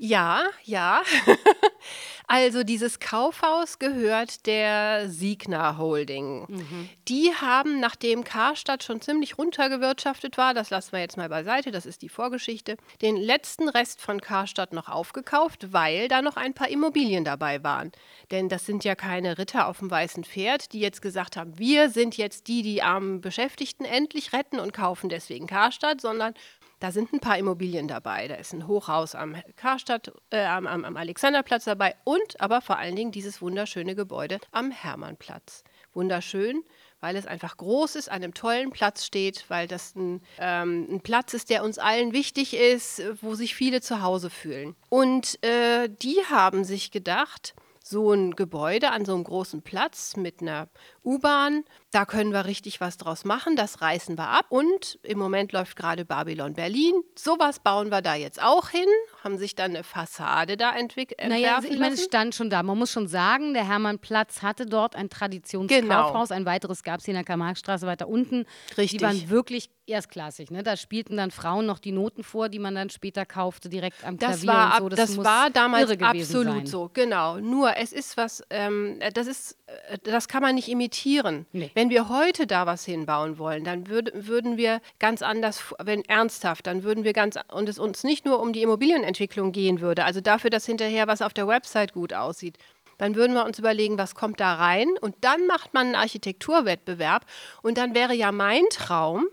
Ja, 0.00 0.44
ja. 0.62 1.02
also 2.28 2.62
dieses 2.62 3.00
Kaufhaus 3.00 3.80
gehört 3.80 4.46
der 4.46 5.08
Siegner 5.08 5.76
Holding. 5.76 6.46
Mhm. 6.48 6.88
Die 7.08 7.32
haben, 7.34 7.80
nachdem 7.80 8.22
Karstadt 8.22 8.84
schon 8.84 9.00
ziemlich 9.00 9.38
runtergewirtschaftet 9.38 10.38
war, 10.38 10.54
das 10.54 10.70
lassen 10.70 10.92
wir 10.92 11.00
jetzt 11.00 11.16
mal 11.16 11.28
beiseite, 11.28 11.72
das 11.72 11.84
ist 11.84 12.02
die 12.02 12.08
Vorgeschichte, 12.08 12.76
den 13.02 13.16
letzten 13.16 13.68
Rest 13.68 14.00
von 14.00 14.20
Karstadt 14.20 14.72
noch 14.72 14.88
aufgekauft, 14.88 15.72
weil 15.72 16.06
da 16.06 16.22
noch 16.22 16.36
ein 16.36 16.54
paar 16.54 16.68
Immobilien 16.68 17.24
dabei 17.24 17.64
waren. 17.64 17.90
Denn 18.30 18.48
das 18.48 18.66
sind 18.66 18.84
ja 18.84 18.94
keine 18.94 19.36
Ritter 19.36 19.66
auf 19.66 19.80
dem 19.80 19.90
weißen 19.90 20.22
Pferd, 20.22 20.72
die 20.72 20.80
jetzt 20.80 21.02
gesagt 21.02 21.36
haben, 21.36 21.58
wir 21.58 21.90
sind 21.90 22.16
jetzt 22.16 22.46
die, 22.46 22.62
die 22.62 22.82
armen 22.82 23.20
Beschäftigten 23.20 23.84
endlich 23.84 24.32
retten 24.32 24.60
und 24.60 24.72
kaufen 24.72 25.08
deswegen 25.08 25.48
Karstadt, 25.48 26.00
sondern 26.00 26.34
da 26.80 26.92
sind 26.92 27.12
ein 27.12 27.20
paar 27.20 27.38
Immobilien 27.38 27.88
dabei. 27.88 28.28
Da 28.28 28.36
ist 28.36 28.52
ein 28.52 28.66
Hochhaus 28.66 29.14
am 29.14 29.36
Karstadt, 29.56 30.12
äh, 30.30 30.44
am, 30.44 30.66
am, 30.66 30.96
Alexanderplatz 30.96 31.64
dabei 31.64 31.96
und 32.04 32.40
aber 32.40 32.60
vor 32.60 32.78
allen 32.78 32.96
Dingen 32.96 33.12
dieses 33.12 33.42
wunderschöne 33.42 33.94
Gebäude 33.94 34.38
am 34.52 34.70
Hermannplatz. 34.70 35.64
Wunderschön, 35.94 36.62
weil 37.00 37.16
es 37.16 37.26
einfach 37.26 37.56
groß 37.56 37.96
ist, 37.96 38.08
an 38.08 38.22
einem 38.22 38.34
tollen 38.34 38.70
Platz 38.70 39.04
steht, 39.04 39.44
weil 39.48 39.66
das 39.66 39.96
ein, 39.96 40.22
ähm, 40.38 40.86
ein 40.90 41.00
Platz 41.00 41.34
ist, 41.34 41.50
der 41.50 41.64
uns 41.64 41.78
allen 41.78 42.12
wichtig 42.12 42.54
ist, 42.54 43.02
wo 43.22 43.34
sich 43.34 43.54
viele 43.54 43.80
zu 43.80 44.02
Hause 44.02 44.30
fühlen. 44.30 44.76
Und 44.88 45.42
äh, 45.44 45.88
die 45.88 46.18
haben 46.30 46.64
sich 46.64 46.90
gedacht, 46.90 47.54
so 47.88 48.12
ein 48.12 48.36
Gebäude 48.36 48.90
an 48.90 49.04
so 49.04 49.14
einem 49.14 49.24
großen 49.24 49.62
Platz 49.62 50.16
mit 50.16 50.42
einer 50.42 50.68
U-Bahn. 51.04 51.64
Da 51.90 52.04
können 52.04 52.32
wir 52.32 52.44
richtig 52.44 52.82
was 52.82 52.98
draus 52.98 53.24
machen. 53.24 53.56
Das 53.56 53.80
reißen 53.80 54.18
wir 54.18 54.28
ab. 54.28 54.46
Und 54.50 54.98
im 55.02 55.18
Moment 55.18 55.52
läuft 55.52 55.74
gerade 55.74 56.04
Babylon 56.04 56.52
Berlin. 56.52 56.94
Sowas 57.16 57.60
bauen 57.60 57.90
wir 57.90 58.02
da 58.02 58.14
jetzt 58.14 58.42
auch 58.42 58.68
hin. 58.68 58.86
Haben 59.24 59.38
sich 59.38 59.54
dann 59.54 59.74
eine 59.74 59.84
Fassade 59.84 60.58
da 60.58 60.76
entwickelt. 60.76 61.18
Naja, 61.26 61.56
also 61.56 61.68
ich 61.68 61.78
meine, 61.78 61.94
es 61.94 62.04
stand 62.04 62.34
schon 62.34 62.50
da. 62.50 62.62
Man 62.62 62.76
muss 62.76 62.92
schon 62.92 63.08
sagen, 63.08 63.54
der 63.54 63.66
Hermannplatz 63.66 64.42
hatte 64.42 64.66
dort 64.66 64.96
ein 64.96 65.08
Traditionskaufhaus. 65.08 66.28
Genau. 66.28 66.38
Ein 66.38 66.44
weiteres 66.44 66.82
gab 66.82 66.98
es 66.98 67.06
hier 67.06 67.12
in 67.12 67.16
der 67.16 67.24
Karl-Marx-Straße 67.24 67.86
weiter 67.86 68.06
unten. 68.06 68.44
Richtig. 68.76 68.98
Die 68.98 69.04
waren 69.04 69.30
wirklich 69.30 69.70
erstklassig. 69.88 70.50
Ne? 70.50 70.62
Da 70.62 70.76
spielten 70.76 71.16
dann 71.16 71.30
Frauen 71.30 71.66
noch 71.66 71.78
die 71.78 71.92
Noten 71.92 72.22
vor, 72.22 72.48
die 72.48 72.58
man 72.58 72.74
dann 72.74 72.90
später 72.90 73.24
kaufte, 73.26 73.68
direkt 73.68 74.04
am 74.04 74.18
Klavier 74.18 74.36
das 74.36 74.46
war, 74.46 74.74
und 74.74 74.80
so. 74.82 74.88
Das, 74.90 75.16
das 75.16 75.24
war 75.24 75.50
damals 75.50 75.90
absolut 75.90 76.54
sein. 76.54 76.66
so, 76.66 76.90
genau. 76.92 77.38
Nur 77.38 77.76
es 77.76 77.92
ist 77.92 78.16
was, 78.16 78.42
ähm, 78.50 79.00
das 79.14 79.26
ist, 79.26 79.56
äh, 79.66 79.67
das 80.04 80.28
kann 80.28 80.42
man 80.42 80.54
nicht 80.54 80.68
imitieren. 80.68 81.46
Nee. 81.52 81.70
Wenn 81.74 81.90
wir 81.90 82.08
heute 82.08 82.46
da 82.46 82.66
was 82.66 82.84
hinbauen 82.84 83.38
wollen, 83.38 83.64
dann 83.64 83.88
würd, 83.88 84.10
würden 84.14 84.56
wir 84.56 84.80
ganz 84.98 85.22
anders, 85.22 85.62
wenn 85.82 86.04
ernsthaft, 86.04 86.66
dann 86.66 86.82
würden 86.82 87.04
wir 87.04 87.12
ganz, 87.12 87.36
und 87.52 87.68
es 87.68 87.78
uns 87.78 88.04
nicht 88.04 88.24
nur 88.24 88.40
um 88.40 88.52
die 88.52 88.62
Immobilienentwicklung 88.62 89.52
gehen 89.52 89.80
würde, 89.80 90.04
also 90.04 90.20
dafür, 90.20 90.50
dass 90.50 90.66
hinterher 90.66 91.06
was 91.06 91.22
auf 91.22 91.34
der 91.34 91.48
Website 91.48 91.92
gut 91.92 92.12
aussieht, 92.12 92.58
dann 92.98 93.14
würden 93.14 93.34
wir 93.34 93.44
uns 93.44 93.58
überlegen, 93.58 93.96
was 93.96 94.14
kommt 94.14 94.40
da 94.40 94.54
rein 94.54 94.88
und 95.00 95.14
dann 95.20 95.46
macht 95.46 95.72
man 95.72 95.86
einen 95.86 95.94
Architekturwettbewerb 95.94 97.24
und 97.62 97.78
dann 97.78 97.94
wäre 97.94 98.14
ja 98.14 98.32
mein 98.32 98.64
Traum, 98.70 99.26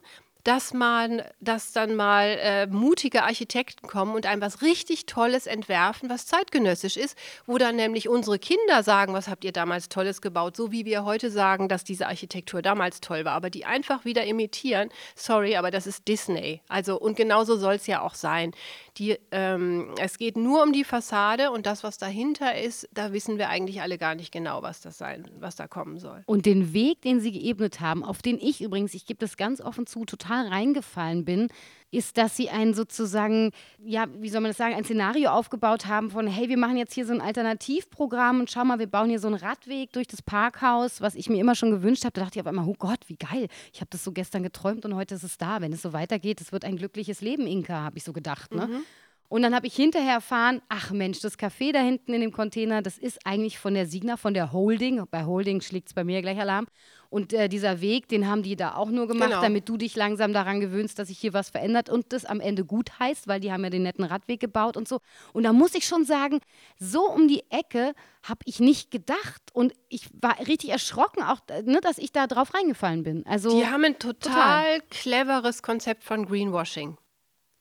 dass 0.46 0.76
man, 0.76 1.24
dass 1.42 1.74
dann 1.74 1.96
mal 1.96 2.38
äh, 2.40 2.68
mutige 2.68 3.24
Architekten 3.24 3.88
kommen 3.88 4.14
und 4.14 4.28
einem 4.28 4.42
was 4.42 4.62
richtig 4.62 5.08
Tolles 5.08 5.48
entwerfen, 5.48 6.08
was 6.08 6.28
zeitgenössisch 6.28 6.98
ist, 6.98 7.18
wo 7.48 7.58
dann 7.58 7.76
nämlich 7.76 8.08
unsere 8.08 8.38
Kinder 8.38 8.84
sagen, 8.84 9.14
was 9.14 9.28
habt 9.28 9.44
ihr 9.44 9.52
damals 9.52 9.90
Tolles 9.90 10.22
gebaut, 10.22 10.56
so 10.56 10.72
wie 10.72 10.86
wir 10.86 11.04
heute 11.04 11.32
sagen, 11.32 11.68
dass 11.68 11.84
diese 11.84 12.06
Architektur 12.06 12.62
damals 12.62 13.02
toll 13.02 13.26
war, 13.26 13.34
aber 13.34 13.50
die 13.50 13.66
einfach 13.66 14.06
wieder 14.06 14.24
imitieren. 14.24 14.90
Sorry, 15.16 15.56
aber 15.58 15.72
das 15.72 15.88
ist 15.88 16.08
Disney. 16.08 16.62
Also 16.68 17.00
und 17.00 17.18
genauso 17.18 17.58
soll 17.58 17.74
es 17.74 17.88
ja 17.88 18.02
auch 18.02 18.14
sein. 18.14 18.54
Die, 18.98 19.18
ähm, 19.32 19.94
es 20.00 20.18
geht 20.18 20.38
nur 20.38 20.64
um 20.64 20.72
die 20.72 20.86
Fassade 20.86 21.52
und 21.52 21.66
das, 21.66 21.84
was 21.84 21.98
dahinter 21.98 22.58
ist, 22.58 22.88
da 22.94 23.12
wissen 23.12 23.38
wir 23.38 23.50
eigentlich 23.50 23.82
alle 23.82 23.98
gar 23.98 24.16
nicht 24.16 24.32
genau, 24.32 24.62
was 24.62 24.80
das 24.80 24.98
sein, 24.98 25.30
was 25.40 25.58
da 25.58 25.68
kommen 25.68 26.00
soll. 26.00 26.24
Und 26.26 26.46
den 26.46 26.74
Weg, 26.74 27.02
den 27.02 27.20
Sie 27.20 27.32
geebnet 27.34 27.82
haben, 27.82 28.04
auf 28.06 28.22
den 28.22 28.38
ich 28.40 28.62
übrigens, 28.62 28.94
ich 28.94 29.06
gebe 29.06 29.20
das 29.20 29.36
ganz 29.36 29.60
offen 29.60 29.86
zu, 29.86 30.06
total 30.06 30.48
reingefallen 30.48 31.26
bin, 31.26 31.50
ist, 31.96 32.18
dass 32.18 32.36
sie 32.36 32.50
ein 32.50 32.74
sozusagen, 32.74 33.52
ja, 33.84 34.06
wie 34.20 34.30
soll 34.30 34.42
man 34.42 34.50
das 34.50 34.58
sagen, 34.58 34.76
ein 34.76 34.84
Szenario 34.84 35.30
aufgebaut 35.30 35.86
haben 35.86 36.12
von, 36.12 36.28
hey, 36.28 36.50
wir 36.50 36.58
machen 36.58 36.78
jetzt 36.78 36.94
hier 36.94 37.06
so 37.06 37.14
ein 37.14 37.22
Alternativprogramm 37.22 38.42
und 38.42 38.52
schau 38.52 38.66
mal, 38.66 38.80
wir 38.80 38.88
bauen 38.88 39.10
hier 39.10 39.20
so 39.20 39.28
einen 39.28 39.38
Radweg 39.38 39.92
durch 39.94 40.08
das 40.08 40.22
Parkhaus, 40.22 41.02
was 41.02 41.16
ich 41.16 41.30
mir 41.30 41.40
immer 41.40 41.56
schon 41.56 41.72
gewünscht 41.72 42.04
habe. 42.04 42.14
Da 42.14 42.22
dachte 42.22 42.40
ich 42.40 42.42
auf 42.42 42.48
einmal, 42.48 42.68
oh 42.68 42.76
Gott, 42.78 43.00
wie 43.08 43.16
geil. 43.16 43.48
Ich 43.74 43.82
habe 43.82 43.90
das 43.90 44.04
so 44.04 44.12
gestern 44.12 44.44
geträumt 44.44 44.86
und 44.86 44.96
heute 44.96 45.16
ist 45.16 45.24
es 45.24 45.38
da. 45.38 45.62
Wenn 45.62 45.74
es 45.74 45.82
so 45.82 45.94
weitergeht, 45.94 46.42
es 46.42 46.52
wird 46.52 46.66
ein 46.66 46.78
glückliches 46.78 47.22
Leben, 47.22 47.48
Inka, 47.48 47.74
habe 47.74 47.98
ich 47.98 48.04
so 48.04 48.14
gedacht. 48.14 48.54
Ne? 48.54 48.68
Mhm. 48.68 48.84
Und 49.28 49.42
dann 49.42 49.56
habe 49.56 49.68
ich 49.68 49.76
hinterher 49.76 50.14
erfahren, 50.14 50.62
ach 50.70 50.92
Mensch, 50.92 51.20
das 51.20 51.40
Café 51.40 51.74
da 51.74 51.80
hinten 51.80 52.14
in 52.14 52.22
dem 52.22 52.32
Container, 52.32 52.82
das 52.82 52.98
ist 52.98 53.26
eigentlich 53.26 53.58
von 53.58 53.74
der 53.74 53.88
Signa, 53.88 54.18
von 54.18 54.34
der 54.34 54.52
Holding. 54.52 55.04
Bei 55.10 55.26
Holding 55.26 55.62
schlägt 55.62 55.90
es 55.90 55.94
bei 55.94 56.04
mir 56.04 56.22
gleich 56.22 56.40
Alarm. 56.40 56.68
Und 57.10 57.34
äh, 57.34 57.48
dieser 57.48 57.82
Weg, 57.82 58.10
den 58.10 58.28
haben 58.28 58.44
die 58.44 58.56
da 58.56 58.76
auch 58.76 58.90
nur 58.90 59.08
gemacht, 59.08 59.30
genau. 59.30 59.42
damit 59.42 59.70
du 59.70 59.78
dich 59.78 59.96
langsam 59.96 60.34
daran 60.34 60.60
gewöhnst, 60.60 61.00
dass 61.00 61.08
sich 61.08 61.18
hier 61.18 61.34
was 61.34 61.50
verändert 61.50 61.90
und 61.90 62.12
das 62.12 62.26
am 62.26 62.42
Ende 62.42 62.66
gut 62.66 63.00
heißt, 63.00 63.28
weil 63.28 63.40
die 63.40 63.52
haben 63.52 63.64
ja 63.64 63.70
den 63.70 63.84
netten 63.84 64.04
Radweg 64.04 64.40
gebaut 64.40 64.76
und 64.76 64.88
so. 64.88 65.00
Und 65.32 65.44
da 65.44 65.54
muss 65.54 65.76
ich 65.76 65.88
schon 65.88 66.04
sagen, 66.04 66.42
so 66.78 67.10
um 67.10 67.28
die 67.28 67.44
Ecke 67.50 67.94
habe 68.24 68.40
ich 68.46 68.60
nicht 68.60 68.92
gedacht. 68.92 69.42
Und 69.54 69.74
ich 69.88 70.10
war 70.22 70.40
richtig 70.46 70.72
erschrocken, 70.72 71.24
auch, 71.24 71.40
ne, 71.64 71.80
dass 71.82 71.98
ich 72.00 72.12
da 72.12 72.28
drauf 72.28 72.54
reingefallen 72.54 73.04
bin. 73.04 73.26
Also, 73.26 73.58
die 73.58 73.66
haben 73.66 73.86
ein 73.86 73.98
total, 73.98 74.80
total. 74.80 74.82
cleveres 74.90 75.64
Konzept 75.64 76.04
von 76.04 76.26
Greenwashing. 76.26 76.98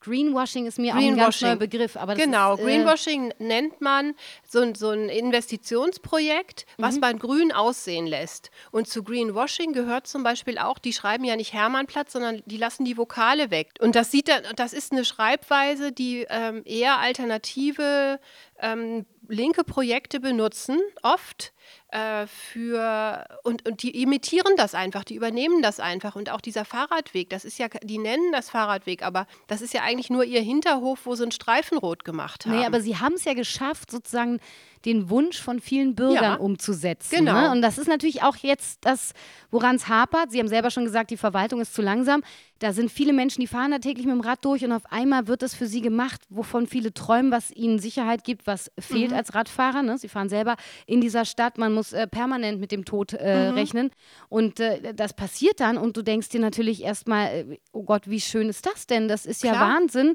Greenwashing 0.05 0.67
ist 0.67 0.79
mir 0.79 0.95
auch 0.95 0.99
ein 0.99 1.17
ganz 1.17 1.41
neuer 1.41 1.57
Begriff. 1.57 1.97
Aber 1.97 2.15
genau, 2.15 2.55
ist, 2.55 2.61
äh 2.61 2.65
Greenwashing 2.65 3.33
nennt 3.39 3.81
man 3.81 4.15
so, 4.47 4.75
so 4.75 4.91
ein 4.91 5.09
Investitionsprojekt, 5.09 6.67
was 6.77 6.97
mhm. 6.97 7.01
man 7.01 7.19
grün 7.19 7.53
aussehen 7.53 8.07
lässt. 8.07 8.51
Und 8.71 8.87
zu 8.87 9.03
Greenwashing 9.03 9.73
gehört 9.73 10.07
zum 10.07 10.23
Beispiel 10.23 10.59
auch, 10.59 10.79
die 10.79 10.93
schreiben 10.93 11.25
ja 11.25 11.37
nicht 11.37 11.55
Hermannplatz, 11.55 12.13
sondern 12.13 12.43
die 12.45 12.59
lassen 12.59 12.85
die 12.85 12.99
Vokale 12.99 13.51
weg. 13.51 13.71
Und 13.81 13.97
das 13.97 14.11
sieht 14.11 14.29
dann, 14.29 14.43
das 14.57 14.75
ist 14.75 14.93
eine 14.93 15.07
Schreibweise, 15.07 15.91
die 15.91 16.27
ähm, 16.29 16.63
eher 16.67 16.99
alternative 16.99 18.21
ähm, 18.61 19.07
linke 19.29 19.65
Projekte 19.65 20.21
benutzen, 20.21 20.79
oft 21.03 21.54
äh, 21.89 22.27
für 22.27 23.27
und, 23.45 23.69
und 23.69 23.83
die 23.83 24.03
imitieren 24.03 24.55
das 24.57 24.75
einfach, 24.75 25.05
die 25.05 25.15
übernehmen 25.15 25.63
das 25.63 25.81
einfach. 25.81 26.17
Und 26.17 26.31
auch 26.31 26.41
dieser 26.41 26.65
Fahrradweg, 26.65 27.31
das 27.31 27.45
ist 27.45 27.59
ja, 27.59 27.69
die 27.83 27.99
nennen 27.99 28.33
das 28.33 28.51
Fahrradweg, 28.51 29.03
aber 29.03 29.27
das 29.47 29.63
ist 29.63 29.75
ja 29.75 29.83
eigentlich 29.83 30.11
nur 30.11 30.25
ihr 30.25 30.41
Hinterhof, 30.41 31.01
wo 31.05 31.15
sie 31.15 31.25
ein 31.25 31.33
Streifenrot 31.33 32.05
gemacht 32.05 32.47
haben. 32.47 32.59
Nee, 32.59 32.67
aber 32.67 32.81
sie 32.81 32.97
haben 32.97 33.15
es 33.15 33.25
ja 33.25 33.35
geschafft, 33.35 33.91
sozusagen 33.91 34.41
den 34.85 35.09
Wunsch 35.09 35.41
von 35.41 35.61
vielen 35.61 35.95
Bürgern 35.95 36.23
ja, 36.23 36.35
umzusetzen. 36.35 37.17
Genau. 37.17 37.33
Ne? 37.33 37.51
Und 37.51 37.63
das 37.63 37.79
ist 37.79 37.89
natürlich 37.89 38.23
auch 38.23 38.37
jetzt 38.37 38.85
das, 38.85 39.13
woran 39.51 39.77
es 39.77 39.89
hapert. 39.89 40.31
Sie 40.31 40.39
haben 40.39 40.49
selber 40.49 40.71
schon 40.71 40.85
gesagt, 40.85 41.11
die 41.11 41.17
Verwaltung 41.17 41.61
ist 41.61 41.75
zu 41.75 41.83
langsam. 41.83 42.23
Da 42.59 42.73
sind 42.73 42.91
viele 42.91 43.13
Menschen, 43.13 43.41
die 43.41 43.47
fahren 43.47 43.71
da 43.71 43.79
täglich 43.79 44.07
mit 44.07 44.15
dem 44.15 44.21
Rad 44.21 44.45
durch 44.45 44.65
und 44.65 44.73
auf 44.73 44.91
einmal 44.91 45.27
wird 45.27 45.43
das 45.43 45.55
für 45.55 45.67
sie 45.67 45.81
gemacht, 45.81 46.23
wovon 46.29 46.67
viele 46.67 46.95
träumen, 46.95 47.31
was 47.31 47.51
ihnen 47.51 47.79
Sicherheit 47.79 48.25
gibt, 48.25 48.47
was 48.47 48.71
fehlt 48.79 49.11
mhm. 49.11 49.17
als 49.17 49.35
Radfahrer. 49.35 49.83
Ne? 49.83 49.99
Sie 49.99 50.09
fahren 50.09 50.29
selber 50.29 50.57
in 50.87 51.01
dieser 51.01 51.25
Stadt, 51.25 51.54
man 51.59 51.73
muss 51.73 51.93
äh, 51.93 52.07
permanent 52.07 52.61
mit 52.61 52.73
dem 52.73 52.85
Tod 52.85 53.13
äh, 53.13 53.51
mhm. 53.51 53.55
rechnen. 53.55 53.91
Und 54.29 54.61
äh, 54.61 54.95
das 54.95 55.15
passiert 55.15 55.61
dann 55.61 55.77
und 55.77 55.97
du 55.97 56.03
denkst 56.03 56.29
dir 56.29 56.41
natürlich 56.41 56.83
erstmal, 56.83 57.27
äh, 57.29 57.59
oh 57.73 57.85
Gott, 57.85 58.09
wie 58.09 58.21
schön 58.21 58.49
ist 58.49 58.67
das 58.67 58.87
denn? 58.87 59.09
Das 59.09 59.27
ist 59.27 59.43
ja 59.43 59.53
Klar. 59.53 59.75
Wahnsinn 59.75 60.15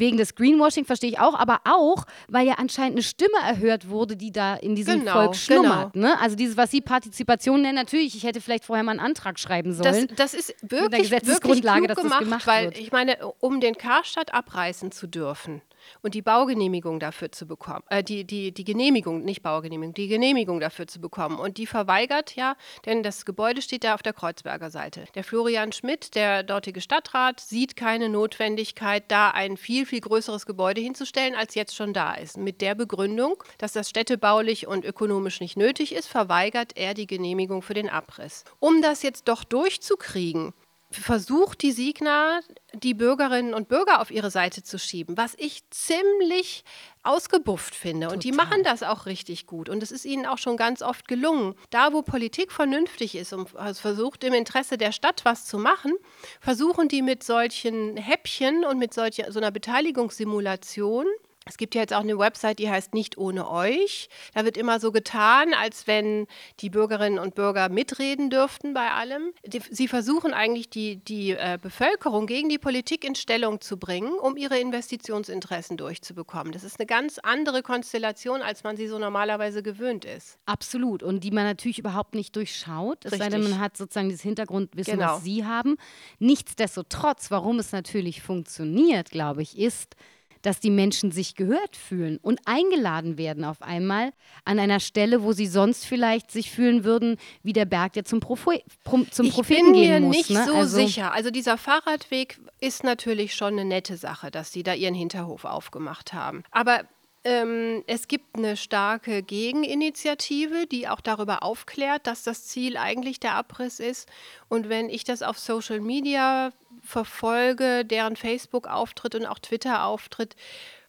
wegen 0.00 0.16
des 0.16 0.34
Greenwashing 0.34 0.84
verstehe 0.84 1.10
ich 1.10 1.20
auch, 1.20 1.38
aber 1.38 1.60
auch, 1.64 2.04
weil 2.26 2.46
ja 2.46 2.54
anscheinend 2.54 2.94
eine 2.94 3.02
Stimme 3.02 3.36
erhört 3.46 3.88
wurde, 3.88 4.16
die 4.16 4.32
da 4.32 4.56
in 4.56 4.74
diesem 4.74 5.00
genau, 5.00 5.12
Volk 5.12 5.36
schlummert. 5.36 5.92
Genau. 5.92 6.08
Ne? 6.08 6.20
Also 6.20 6.34
dieses, 6.34 6.56
was 6.56 6.70
Sie 6.72 6.80
Partizipation 6.80 7.62
nennen, 7.62 7.76
natürlich, 7.76 8.16
ich 8.16 8.24
hätte 8.24 8.40
vielleicht 8.40 8.64
vorher 8.64 8.82
mal 8.82 8.92
einen 8.92 9.00
Antrag 9.00 9.38
schreiben 9.38 9.72
sollen. 9.72 10.08
Das, 10.08 10.32
das 10.32 10.34
ist 10.34 10.54
wirklich, 10.62 11.10
wirklich 11.10 11.62
klug 11.62 11.86
dass 11.86 11.96
gemacht, 11.96 12.12
das 12.12 12.18
gemacht 12.18 12.46
weil 12.46 12.64
wird. 12.66 12.78
ich 12.78 12.90
meine, 12.90 13.18
um 13.38 13.60
den 13.60 13.76
Karstadt 13.76 14.34
abreißen 14.34 14.90
zu 14.90 15.06
dürfen, 15.06 15.60
und 16.02 16.14
die 16.14 16.22
Baugenehmigung 16.22 17.00
dafür 17.00 17.32
zu 17.32 17.46
bekommen, 17.46 17.84
äh, 17.88 18.02
die, 18.02 18.24
die, 18.24 18.52
die 18.52 18.64
Genehmigung, 18.64 19.24
nicht 19.24 19.42
Baugenehmigung, 19.42 19.94
die 19.94 20.08
Genehmigung 20.08 20.60
dafür 20.60 20.86
zu 20.86 21.00
bekommen. 21.00 21.38
Und 21.38 21.58
die 21.58 21.66
verweigert 21.66 22.36
ja, 22.36 22.56
denn 22.86 23.02
das 23.02 23.24
Gebäude 23.24 23.62
steht 23.62 23.84
da 23.84 23.94
auf 23.94 24.02
der 24.02 24.12
Kreuzberger 24.12 24.70
Seite. 24.70 25.04
Der 25.14 25.24
Florian 25.24 25.72
Schmidt, 25.72 26.14
der 26.14 26.42
dortige 26.42 26.80
Stadtrat, 26.80 27.40
sieht 27.40 27.76
keine 27.76 28.08
Notwendigkeit, 28.08 29.04
da 29.08 29.30
ein 29.30 29.56
viel, 29.56 29.86
viel 29.86 30.00
größeres 30.00 30.46
Gebäude 30.46 30.80
hinzustellen, 30.80 31.34
als 31.34 31.54
jetzt 31.54 31.74
schon 31.74 31.92
da 31.92 32.14
ist. 32.14 32.36
Mit 32.36 32.60
der 32.60 32.74
Begründung, 32.74 33.42
dass 33.58 33.72
das 33.72 33.88
städtebaulich 33.88 34.66
und 34.66 34.84
ökonomisch 34.84 35.40
nicht 35.40 35.56
nötig 35.56 35.94
ist, 35.94 36.08
verweigert 36.08 36.76
er 36.76 36.94
die 36.94 37.06
Genehmigung 37.06 37.62
für 37.62 37.74
den 37.74 37.88
Abriss. 37.88 38.44
Um 38.58 38.82
das 38.82 39.02
jetzt 39.02 39.28
doch 39.28 39.44
durchzukriegen, 39.44 40.52
versucht 40.90 41.62
die 41.62 41.70
Signa, 41.72 42.40
die 42.74 42.94
Bürgerinnen 42.94 43.54
und 43.54 43.68
Bürger 43.68 44.00
auf 44.00 44.10
ihre 44.10 44.30
Seite 44.30 44.62
zu 44.62 44.78
schieben, 44.78 45.16
was 45.16 45.34
ich 45.38 45.62
ziemlich 45.70 46.64
ausgebufft 47.02 47.74
finde. 47.74 48.06
Total. 48.06 48.14
Und 48.16 48.24
die 48.24 48.32
machen 48.32 48.62
das 48.64 48.82
auch 48.82 49.06
richtig 49.06 49.46
gut. 49.46 49.68
Und 49.68 49.82
es 49.82 49.92
ist 49.92 50.04
ihnen 50.04 50.26
auch 50.26 50.38
schon 50.38 50.56
ganz 50.56 50.82
oft 50.82 51.06
gelungen. 51.06 51.54
Da, 51.70 51.92
wo 51.92 52.02
Politik 52.02 52.50
vernünftig 52.50 53.14
ist 53.14 53.32
und 53.32 53.50
versucht, 53.50 54.24
im 54.24 54.34
Interesse 54.34 54.78
der 54.78 54.92
Stadt 54.92 55.24
was 55.24 55.44
zu 55.44 55.58
machen, 55.58 55.92
versuchen 56.40 56.88
die 56.88 57.02
mit 57.02 57.22
solchen 57.22 57.96
Häppchen 57.96 58.64
und 58.64 58.78
mit 58.78 58.92
solch, 58.92 59.22
so 59.28 59.38
einer 59.38 59.52
Beteiligungssimulation 59.52 61.06
es 61.46 61.56
gibt 61.56 61.74
ja 61.74 61.80
jetzt 61.80 61.94
auch 61.94 62.00
eine 62.00 62.18
Website, 62.18 62.58
die 62.58 62.68
heißt 62.68 62.92
Nicht 62.92 63.16
ohne 63.16 63.50
euch. 63.50 64.08
Da 64.34 64.44
wird 64.44 64.56
immer 64.56 64.78
so 64.78 64.92
getan, 64.92 65.54
als 65.54 65.86
wenn 65.86 66.26
die 66.60 66.68
Bürgerinnen 66.68 67.18
und 67.18 67.34
Bürger 67.34 67.70
mitreden 67.70 68.28
dürften 68.28 68.74
bei 68.74 68.90
allem. 68.90 69.32
Sie 69.70 69.88
versuchen 69.88 70.34
eigentlich 70.34 70.68
die, 70.68 70.96
die 70.96 71.32
äh, 71.32 71.58
Bevölkerung 71.60 72.26
gegen 72.26 72.50
die 72.50 72.58
Politik 72.58 73.04
in 73.04 73.14
Stellung 73.14 73.60
zu 73.62 73.78
bringen, 73.78 74.12
um 74.12 74.36
ihre 74.36 74.58
Investitionsinteressen 74.58 75.78
durchzubekommen. 75.78 76.52
Das 76.52 76.62
ist 76.62 76.78
eine 76.78 76.86
ganz 76.86 77.18
andere 77.18 77.62
Konstellation, 77.62 78.42
als 78.42 78.62
man 78.62 78.76
sie 78.76 78.86
so 78.86 78.98
normalerweise 78.98 79.62
gewöhnt 79.62 80.04
ist. 80.04 80.38
Absolut. 80.44 81.02
Und 81.02 81.24
die 81.24 81.30
man 81.30 81.44
natürlich 81.44 81.78
überhaupt 81.78 82.14
nicht 82.14 82.36
durchschaut. 82.36 83.04
Es 83.06 83.16
sei 83.16 83.30
denn, 83.30 83.42
man 83.42 83.58
hat 83.58 83.78
sozusagen 83.78 84.10
dieses 84.10 84.22
Hintergrundwissen, 84.22 84.98
genau. 84.98 85.14
was 85.14 85.24
Sie 85.24 85.46
haben. 85.46 85.78
Nichtsdestotrotz, 86.18 87.30
warum 87.30 87.58
es 87.58 87.72
natürlich 87.72 88.22
funktioniert, 88.22 89.10
glaube 89.10 89.40
ich, 89.40 89.58
ist, 89.58 89.96
dass 90.42 90.60
die 90.60 90.70
Menschen 90.70 91.12
sich 91.12 91.34
gehört 91.34 91.76
fühlen 91.76 92.18
und 92.22 92.40
eingeladen 92.46 93.18
werden 93.18 93.44
auf 93.44 93.62
einmal 93.62 94.12
an 94.44 94.58
einer 94.58 94.80
Stelle, 94.80 95.22
wo 95.22 95.32
sie 95.32 95.46
sonst 95.46 95.84
vielleicht 95.86 96.30
sich 96.30 96.50
fühlen 96.50 96.84
würden, 96.84 97.16
wie 97.42 97.52
der 97.52 97.64
Berg, 97.64 97.92
der 97.94 98.04
zum, 98.04 98.20
Prophe 98.20 98.62
zum 99.10 99.26
ich 99.26 99.32
Propheten 99.32 99.72
gehen 99.72 100.04
muss. 100.04 100.16
Ich 100.16 100.26
bin 100.28 100.36
mir 100.36 100.44
nicht 100.44 100.46
ne? 100.46 100.46
so 100.46 100.54
also 100.54 100.76
sicher. 100.76 101.12
Also 101.12 101.30
dieser 101.30 101.58
Fahrradweg 101.58 102.38
ist 102.60 102.84
natürlich 102.84 103.34
schon 103.34 103.54
eine 103.54 103.64
nette 103.64 103.96
Sache, 103.96 104.30
dass 104.30 104.52
sie 104.52 104.62
da 104.62 104.74
ihren 104.74 104.94
Hinterhof 104.94 105.44
aufgemacht 105.44 106.12
haben. 106.12 106.42
Aber 106.50 106.84
ähm, 107.22 107.84
es 107.86 108.08
gibt 108.08 108.36
eine 108.36 108.56
starke 108.56 109.22
Gegeninitiative, 109.22 110.66
die 110.66 110.88
auch 110.88 111.00
darüber 111.00 111.42
aufklärt, 111.42 112.06
dass 112.06 112.22
das 112.22 112.46
Ziel 112.46 112.78
eigentlich 112.78 113.20
der 113.20 113.34
Abriss 113.34 113.78
ist. 113.78 114.08
Und 114.48 114.68
wenn 114.68 114.88
ich 114.88 115.04
das 115.04 115.22
auf 115.22 115.38
Social 115.38 115.80
Media 115.80 116.52
verfolge, 116.82 117.84
deren 117.84 118.16
Facebook-Auftritt 118.16 119.14
und 119.14 119.26
auch 119.26 119.38
Twitter-Auftritt, 119.38 120.36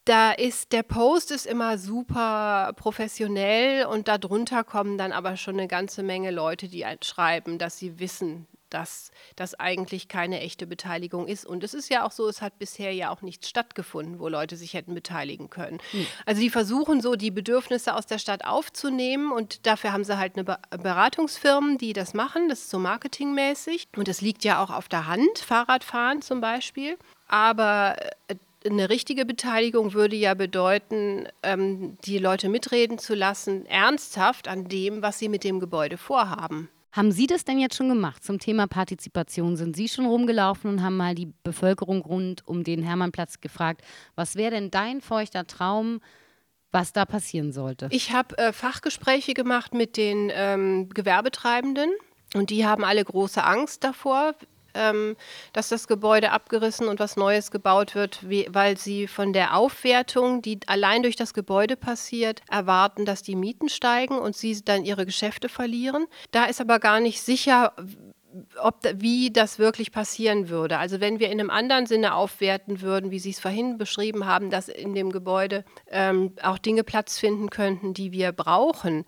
da 0.05 0.31
ist 0.31 0.71
der 0.71 0.83
Post 0.83 1.29
ist 1.31 1.45
immer 1.45 1.77
super 1.77 2.73
professionell 2.75 3.85
und 3.85 4.07
darunter 4.07 4.63
kommen 4.63 4.97
dann 4.97 5.11
aber 5.11 5.37
schon 5.37 5.59
eine 5.59 5.67
ganze 5.67 6.01
Menge 6.01 6.31
Leute, 6.31 6.67
die 6.67 6.85
schreiben, 7.05 7.59
dass 7.59 7.77
sie 7.77 7.99
wissen, 7.99 8.47
dass 8.71 9.11
das 9.35 9.53
eigentlich 9.59 10.07
keine 10.07 10.39
echte 10.39 10.65
Beteiligung 10.65 11.27
ist. 11.27 11.45
Und 11.45 11.63
es 11.63 11.73
ist 11.73 11.89
ja 11.89 12.05
auch 12.05 12.11
so, 12.11 12.27
es 12.27 12.41
hat 12.41 12.57
bisher 12.57 12.93
ja 12.93 13.11
auch 13.11 13.21
nichts 13.21 13.47
stattgefunden, 13.49 14.19
wo 14.19 14.27
Leute 14.27 14.55
sich 14.55 14.73
hätten 14.73 14.93
beteiligen 14.93 15.49
können. 15.49 15.79
Mhm. 15.93 16.07
Also 16.25 16.41
die 16.41 16.49
versuchen 16.49 17.01
so 17.01 17.15
die 17.15 17.31
Bedürfnisse 17.31 17.95
aus 17.95 18.05
der 18.05 18.17
Stadt 18.17 18.45
aufzunehmen 18.45 19.31
und 19.31 19.65
dafür 19.67 19.93
haben 19.93 20.03
sie 20.03 20.17
halt 20.17 20.35
eine 20.35 20.43
Beratungsfirmen, 20.43 21.77
die 21.77 21.93
das 21.93 22.13
machen. 22.13 22.49
Das 22.49 22.59
ist 22.59 22.69
so 22.69 22.79
marketingmäßig. 22.79 23.89
Und 23.95 24.07
das 24.07 24.21
liegt 24.21 24.43
ja 24.43 24.63
auch 24.63 24.71
auf 24.71 24.89
der 24.89 25.07
Hand, 25.07 25.39
Fahrradfahren 25.39 26.21
zum 26.21 26.41
Beispiel. 26.41 26.97
Aber 27.27 27.95
äh, 28.27 28.35
eine 28.65 28.89
richtige 28.89 29.25
Beteiligung 29.25 29.93
würde 29.93 30.15
ja 30.15 30.33
bedeuten, 30.33 31.27
ähm, 31.43 31.97
die 32.05 32.19
Leute 32.19 32.49
mitreden 32.49 32.97
zu 32.97 33.15
lassen, 33.15 33.65
ernsthaft 33.65 34.47
an 34.47 34.67
dem, 34.67 35.01
was 35.01 35.19
sie 35.19 35.29
mit 35.29 35.43
dem 35.43 35.59
Gebäude 35.59 35.97
vorhaben. 35.97 36.69
Haben 36.91 37.11
Sie 37.11 37.25
das 37.25 37.45
denn 37.45 37.59
jetzt 37.59 37.75
schon 37.75 37.89
gemacht 37.89 38.23
zum 38.23 38.39
Thema 38.39 38.67
Partizipation? 38.67 39.55
Sind 39.55 39.75
Sie 39.75 39.87
schon 39.87 40.05
rumgelaufen 40.05 40.69
und 40.69 40.83
haben 40.83 40.97
mal 40.97 41.15
die 41.15 41.33
Bevölkerung 41.43 42.01
rund 42.01 42.45
um 42.47 42.63
den 42.63 42.83
Hermannplatz 42.83 43.39
gefragt, 43.39 43.81
was 44.15 44.35
wäre 44.35 44.51
denn 44.51 44.71
dein 44.71 45.01
feuchter 45.01 45.47
Traum, 45.47 46.01
was 46.71 46.91
da 46.91 47.05
passieren 47.05 47.53
sollte? 47.53 47.87
Ich 47.91 48.11
habe 48.11 48.37
äh, 48.37 48.53
Fachgespräche 48.53 49.33
gemacht 49.33 49.73
mit 49.73 49.95
den 49.95 50.31
ähm, 50.33 50.89
Gewerbetreibenden. 50.89 51.91
Und 52.33 52.49
die 52.49 52.65
haben 52.65 52.85
alle 52.85 53.03
große 53.03 53.43
Angst 53.43 53.83
davor, 53.83 54.35
ähm, 54.73 55.15
dass 55.53 55.69
das 55.69 55.87
Gebäude 55.87 56.31
abgerissen 56.31 56.87
und 56.87 56.99
was 56.99 57.17
Neues 57.17 57.51
gebaut 57.51 57.95
wird, 57.95 58.19
weil 58.49 58.77
sie 58.77 59.07
von 59.07 59.33
der 59.33 59.55
Aufwertung, 59.55 60.41
die 60.41 60.59
allein 60.67 61.03
durch 61.03 61.15
das 61.15 61.33
Gebäude 61.33 61.75
passiert, 61.75 62.41
erwarten, 62.49 63.05
dass 63.05 63.23
die 63.23 63.35
Mieten 63.35 63.69
steigen 63.69 64.17
und 64.17 64.35
sie 64.35 64.61
dann 64.63 64.83
ihre 64.83 65.05
Geschäfte 65.05 65.49
verlieren. 65.49 66.05
Da 66.31 66.45
ist 66.45 66.61
aber 66.61 66.79
gar 66.79 66.99
nicht 66.99 67.21
sicher, 67.21 67.73
ob, 68.61 68.79
wie 68.95 69.31
das 69.31 69.59
wirklich 69.59 69.91
passieren 69.91 70.49
würde. 70.49 70.77
Also 70.77 70.99
wenn 70.99 71.19
wir 71.19 71.27
in 71.27 71.39
einem 71.39 71.49
anderen 71.49 71.85
Sinne 71.85 72.15
aufwerten 72.15 72.81
würden, 72.81 73.11
wie 73.11 73.19
Sie 73.19 73.31
es 73.31 73.39
vorhin 73.39 73.77
beschrieben 73.77 74.25
haben, 74.25 74.49
dass 74.49 74.69
in 74.69 74.93
dem 74.93 75.11
Gebäude 75.11 75.65
ähm, 75.87 76.33
auch 76.41 76.57
Dinge 76.57 76.83
Platz 76.83 77.19
finden 77.19 77.49
könnten, 77.49 77.93
die 77.93 78.11
wir 78.11 78.31
brauchen. 78.31 79.05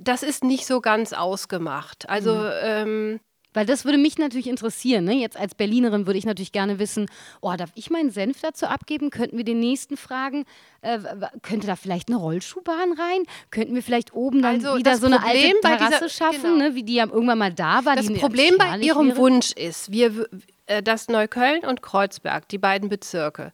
Das 0.00 0.22
ist 0.22 0.44
nicht 0.44 0.66
so 0.66 0.80
ganz 0.80 1.12
ausgemacht. 1.12 2.08
Also 2.08 2.34
mhm. 2.34 2.50
ähm, 2.62 3.20
weil 3.58 3.66
das 3.66 3.84
würde 3.84 3.98
mich 3.98 4.18
natürlich 4.18 4.46
interessieren. 4.46 5.04
Ne? 5.04 5.14
Jetzt 5.14 5.36
als 5.36 5.56
Berlinerin 5.56 6.06
würde 6.06 6.16
ich 6.16 6.24
natürlich 6.24 6.52
gerne 6.52 6.78
wissen, 6.78 7.06
oh, 7.40 7.52
darf 7.58 7.72
ich 7.74 7.90
meinen 7.90 8.12
Senf 8.12 8.40
dazu 8.40 8.66
abgeben? 8.66 9.10
Könnten 9.10 9.36
wir 9.36 9.42
den 9.42 9.58
nächsten 9.58 9.96
fragen, 9.96 10.44
äh, 10.82 11.00
könnte 11.42 11.66
da 11.66 11.74
vielleicht 11.74 12.08
eine 12.08 12.18
Rollschuhbahn 12.18 12.92
rein? 12.92 13.24
Könnten 13.50 13.74
wir 13.74 13.82
vielleicht 13.82 14.14
oben 14.14 14.42
dann 14.42 14.64
also 14.64 14.76
wieder 14.76 14.96
so 14.96 15.06
eine 15.06 15.18
Problem 15.18 15.56
alte 15.56 15.76
Terrasse 15.76 16.04
dieser, 16.04 16.08
schaffen, 16.08 16.42
genau. 16.42 16.68
ne? 16.68 16.74
wie 16.76 16.84
die 16.84 16.94
ja 16.94 17.06
irgendwann 17.06 17.38
mal 17.38 17.52
da 17.52 17.84
war? 17.84 17.96
Das 17.96 18.12
Problem 18.12 18.58
bei 18.58 18.78
Ihrem 18.78 19.08
wäre? 19.08 19.16
Wunsch 19.16 19.50
ist, 19.50 19.90
wir, 19.90 20.28
äh, 20.66 20.80
dass 20.80 21.08
Neukölln 21.08 21.64
und 21.64 21.82
Kreuzberg, 21.82 22.46
die 22.46 22.58
beiden 22.58 22.88
Bezirke, 22.88 23.50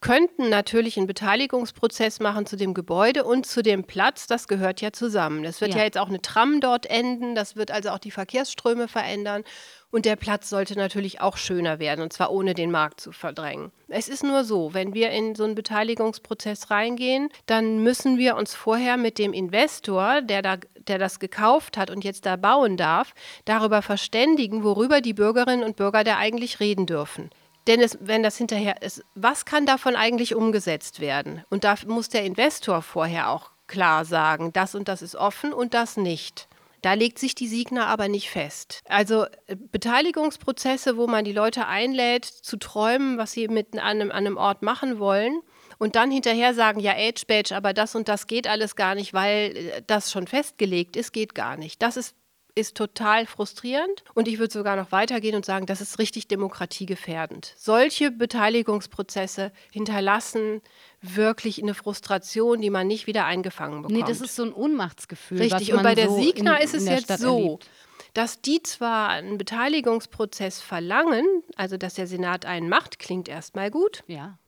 könnten 0.00 0.50
natürlich 0.50 0.96
einen 0.98 1.06
Beteiligungsprozess 1.06 2.20
machen 2.20 2.46
zu 2.46 2.56
dem 2.56 2.74
Gebäude 2.74 3.24
und 3.24 3.46
zu 3.46 3.62
dem 3.62 3.84
Platz. 3.84 4.26
Das 4.26 4.46
gehört 4.46 4.80
ja 4.80 4.92
zusammen. 4.92 5.44
Es 5.44 5.60
wird 5.60 5.72
ja. 5.72 5.78
ja. 5.78 5.84
jetzt 5.84 5.98
auch 5.98 6.08
eine 6.08 6.20
Tram 6.20 6.60
dort 6.60 6.86
enden. 6.86 7.34
Das 7.34 7.56
wird 7.56 7.70
also 7.70 7.90
auch 7.90 7.98
die 7.98 8.10
Verkehrsströme 8.10 8.88
verändern. 8.88 9.42
Und 9.90 10.04
der 10.04 10.14
Platz 10.16 10.48
sollte 10.48 10.76
natürlich 10.76 11.20
auch 11.20 11.36
schöner 11.36 11.80
werden, 11.80 12.02
und 12.02 12.12
zwar 12.12 12.30
ohne 12.30 12.54
den 12.54 12.70
Markt 12.70 13.00
zu 13.00 13.10
verdrängen. 13.10 13.72
Es 13.88 14.08
ist 14.08 14.22
nur 14.22 14.44
so, 14.44 14.72
wenn 14.72 14.94
wir 14.94 15.10
in 15.10 15.34
so 15.34 15.42
einen 15.42 15.56
Beteiligungsprozess 15.56 16.70
reingehen, 16.70 17.28
dann 17.46 17.82
müssen 17.82 18.16
wir 18.16 18.36
uns 18.36 18.54
vorher 18.54 18.96
mit 18.96 19.18
dem 19.18 19.32
Investor, 19.32 20.22
der, 20.22 20.42
da, 20.42 20.58
der 20.86 20.98
das 20.98 21.18
gekauft 21.18 21.76
hat 21.76 21.90
und 21.90 22.04
jetzt 22.04 22.24
da 22.24 22.36
bauen 22.36 22.76
darf, 22.76 23.14
darüber 23.46 23.82
verständigen, 23.82 24.62
worüber 24.62 25.00
die 25.00 25.14
Bürgerinnen 25.14 25.64
und 25.64 25.74
Bürger 25.74 26.04
da 26.04 26.18
eigentlich 26.18 26.60
reden 26.60 26.86
dürfen. 26.86 27.30
Denn 27.66 27.80
es, 27.80 27.98
wenn 28.00 28.22
das 28.22 28.36
hinterher 28.36 28.82
ist, 28.82 29.04
was 29.14 29.44
kann 29.44 29.66
davon 29.66 29.96
eigentlich 29.96 30.34
umgesetzt 30.34 31.00
werden? 31.00 31.44
Und 31.50 31.64
da 31.64 31.74
muss 31.86 32.08
der 32.08 32.24
Investor 32.24 32.82
vorher 32.82 33.30
auch 33.30 33.50
klar 33.66 34.04
sagen, 34.04 34.52
das 34.52 34.74
und 34.74 34.88
das 34.88 35.02
ist 35.02 35.14
offen 35.14 35.52
und 35.52 35.74
das 35.74 35.96
nicht. 35.96 36.48
Da 36.82 36.94
legt 36.94 37.18
sich 37.18 37.34
die 37.34 37.46
Signa 37.46 37.86
aber 37.86 38.08
nicht 38.08 38.30
fest. 38.30 38.80
Also 38.88 39.26
äh, 39.46 39.56
Beteiligungsprozesse, 39.56 40.96
wo 40.96 41.06
man 41.06 41.24
die 41.24 41.32
Leute 41.32 41.66
einlädt, 41.66 42.24
zu 42.24 42.56
träumen, 42.56 43.18
was 43.18 43.32
sie 43.32 43.48
mit 43.48 43.78
einem, 43.78 44.10
an 44.10 44.16
einem 44.16 44.36
Ort 44.36 44.62
machen 44.62 44.98
wollen, 44.98 45.40
und 45.78 45.96
dann 45.96 46.10
hinterher 46.10 46.52
sagen, 46.52 46.78
ja, 46.78 46.92
Age 46.92 47.26
Badge, 47.26 47.56
aber 47.56 47.72
das 47.72 47.94
und 47.94 48.06
das 48.06 48.26
geht 48.26 48.46
alles 48.46 48.76
gar 48.76 48.94
nicht, 48.94 49.14
weil 49.14 49.56
äh, 49.56 49.82
das 49.86 50.12
schon 50.12 50.26
festgelegt 50.26 50.96
ist, 50.96 51.12
geht 51.12 51.34
gar 51.34 51.56
nicht. 51.56 51.80
Das 51.82 51.96
ist 51.96 52.14
ist 52.54 52.76
total 52.76 53.26
frustrierend 53.26 54.04
und 54.14 54.28
ich 54.28 54.38
würde 54.38 54.52
sogar 54.52 54.76
noch 54.76 54.92
weitergehen 54.92 55.36
und 55.36 55.44
sagen, 55.44 55.66
das 55.66 55.80
ist 55.80 55.98
richtig 55.98 56.28
demokratiegefährdend. 56.28 57.54
Solche 57.56 58.10
Beteiligungsprozesse 58.10 59.52
hinterlassen 59.72 60.62
wirklich 61.02 61.62
eine 61.62 61.74
Frustration, 61.74 62.60
die 62.60 62.70
man 62.70 62.86
nicht 62.86 63.06
wieder 63.06 63.24
eingefangen 63.24 63.82
bekommt. 63.82 63.98
Nee, 63.98 64.04
das 64.06 64.20
ist 64.20 64.36
so 64.36 64.44
ein 64.44 64.52
Ohnmachtsgefühl. 64.52 65.40
Richtig, 65.40 65.72
und 65.72 65.82
bei 65.82 65.94
der 65.94 66.08
so 66.08 66.20
Signa 66.20 66.56
in, 66.56 66.64
ist 66.64 66.74
es 66.74 66.86
jetzt 66.86 67.04
Stadt 67.04 67.20
so. 67.20 67.36
Erlebt 67.36 67.70
dass 68.14 68.40
die 68.40 68.62
zwar 68.62 69.10
einen 69.10 69.38
Beteiligungsprozess 69.38 70.60
verlangen, 70.60 71.24
also 71.56 71.76
dass 71.76 71.94
der 71.94 72.06
Senat 72.06 72.44
einen 72.44 72.68
macht, 72.68 72.98
klingt 72.98 73.28
erstmal 73.28 73.70
gut, 73.70 74.02
ja. 74.06 74.38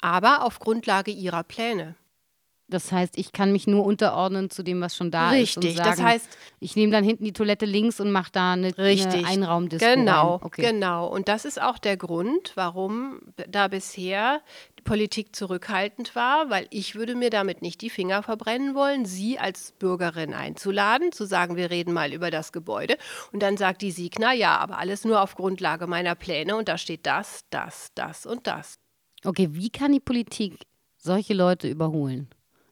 aber 0.00 0.44
auf 0.44 0.58
Grundlage 0.58 1.10
ihrer 1.10 1.44
Pläne. 1.44 1.94
Das 2.68 2.90
heißt, 2.90 3.16
ich 3.16 3.30
kann 3.30 3.52
mich 3.52 3.68
nur 3.68 3.84
unterordnen 3.84 4.50
zu 4.50 4.64
dem, 4.64 4.80
was 4.80 4.96
schon 4.96 5.12
da 5.12 5.30
Richtig, 5.30 5.56
ist. 5.56 5.64
Richtig, 5.64 5.84
das 5.84 6.02
heißt. 6.02 6.28
Ich 6.58 6.74
nehme 6.74 6.90
dann 6.90 7.04
hinten 7.04 7.24
die 7.24 7.32
Toilette 7.32 7.64
links 7.64 8.00
und 8.00 8.10
mache 8.10 8.32
da 8.32 8.54
eine, 8.54 8.76
richtig, 8.76 9.14
eine 9.14 9.26
Einraumdisco. 9.26 9.86
Genau, 9.86 10.40
okay. 10.42 10.62
genau. 10.62 11.06
Und 11.06 11.28
das 11.28 11.44
ist 11.44 11.62
auch 11.62 11.78
der 11.78 11.96
Grund, 11.96 12.52
warum 12.56 13.20
da 13.48 13.68
bisher 13.68 14.40
die 14.78 14.82
Politik 14.82 15.36
zurückhaltend 15.36 16.16
war, 16.16 16.50
weil 16.50 16.66
ich 16.70 16.96
würde 16.96 17.14
mir 17.14 17.30
damit 17.30 17.62
nicht 17.62 17.80
die 17.82 17.90
Finger 17.90 18.24
verbrennen 18.24 18.74
wollen, 18.74 19.04
Sie 19.04 19.38
als 19.38 19.72
Bürgerin 19.78 20.34
einzuladen, 20.34 21.12
zu 21.12 21.24
sagen, 21.24 21.54
wir 21.54 21.70
reden 21.70 21.92
mal 21.92 22.12
über 22.12 22.32
das 22.32 22.50
Gebäude. 22.52 22.96
Und 23.32 23.42
dann 23.44 23.56
sagt 23.56 23.80
die 23.82 23.92
Siegner, 23.92 24.32
ja, 24.32 24.58
aber 24.58 24.78
alles 24.78 25.04
nur 25.04 25.22
auf 25.22 25.36
Grundlage 25.36 25.86
meiner 25.86 26.16
Pläne 26.16 26.56
und 26.56 26.68
da 26.68 26.78
steht 26.78 27.06
das, 27.06 27.44
das, 27.50 27.90
das 27.94 28.26
und 28.26 28.48
das. 28.48 28.80
Okay, 29.24 29.50
wie 29.52 29.70
kann 29.70 29.92
die 29.92 30.00
Politik 30.00 30.66
solche 30.96 31.34
Leute 31.34 31.68
überholen? 31.68 32.28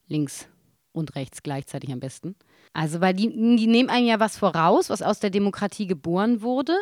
Links 0.09 0.49
und 0.93 1.15
rechts 1.17 1.43
gleichzeitig 1.43 1.93
am 1.93 2.01
besten. 2.01 2.37
Also, 2.73 3.01
weil 3.01 3.15
die, 3.15 3.29
die 3.29 3.67
nehmen 3.67 3.91
einem 3.91 4.07
ja 4.07 4.21
was 4.21 4.37
voraus, 4.37 4.91
was 4.91 5.03
aus 5.03 5.21
der 5.21 5.31
Demokratie 5.31 5.87
geboren 5.87 6.43
wurde 6.43 6.77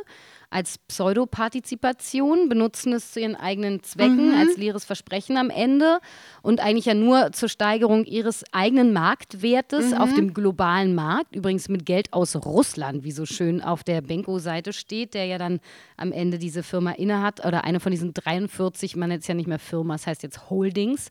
als 0.52 0.78
Pseudopartizipation, 0.78 2.48
benutzen 2.48 2.92
es 2.92 3.12
zu 3.12 3.20
ihren 3.20 3.36
eigenen 3.36 3.82
Zwecken, 3.82 4.28
mhm. 4.28 4.38
als 4.38 4.56
leeres 4.56 4.84
Versprechen 4.84 5.36
am 5.36 5.50
Ende 5.50 5.98
und 6.42 6.60
eigentlich 6.60 6.84
ja 6.84 6.94
nur 6.94 7.32
zur 7.32 7.48
Steigerung 7.48 8.04
ihres 8.04 8.44
eigenen 8.52 8.92
Marktwertes 8.92 9.92
mhm. 9.92 9.98
auf 9.98 10.12
dem 10.14 10.34
globalen 10.34 10.94
Markt. 10.94 11.34
Übrigens 11.34 11.68
mit 11.68 11.86
Geld 11.86 12.12
aus 12.12 12.36
Russland, 12.36 13.02
wie 13.02 13.12
so 13.12 13.24
schön 13.24 13.62
auf 13.62 13.82
der 13.82 14.02
Benko-Seite 14.02 14.72
steht, 14.72 15.14
der 15.14 15.24
ja 15.24 15.38
dann 15.38 15.60
am 15.96 16.12
Ende 16.12 16.38
diese 16.38 16.62
Firma 16.62 16.92
innehat 16.92 17.44
oder 17.44 17.64
eine 17.64 17.80
von 17.80 17.90
diesen 17.90 18.12
43, 18.12 18.96
man 18.96 19.10
es 19.10 19.26
ja 19.26 19.34
nicht 19.34 19.48
mehr 19.48 19.58
Firma, 19.58 19.94
das 19.94 20.06
heißt 20.06 20.22
jetzt 20.22 20.50
Holdings. 20.50 21.08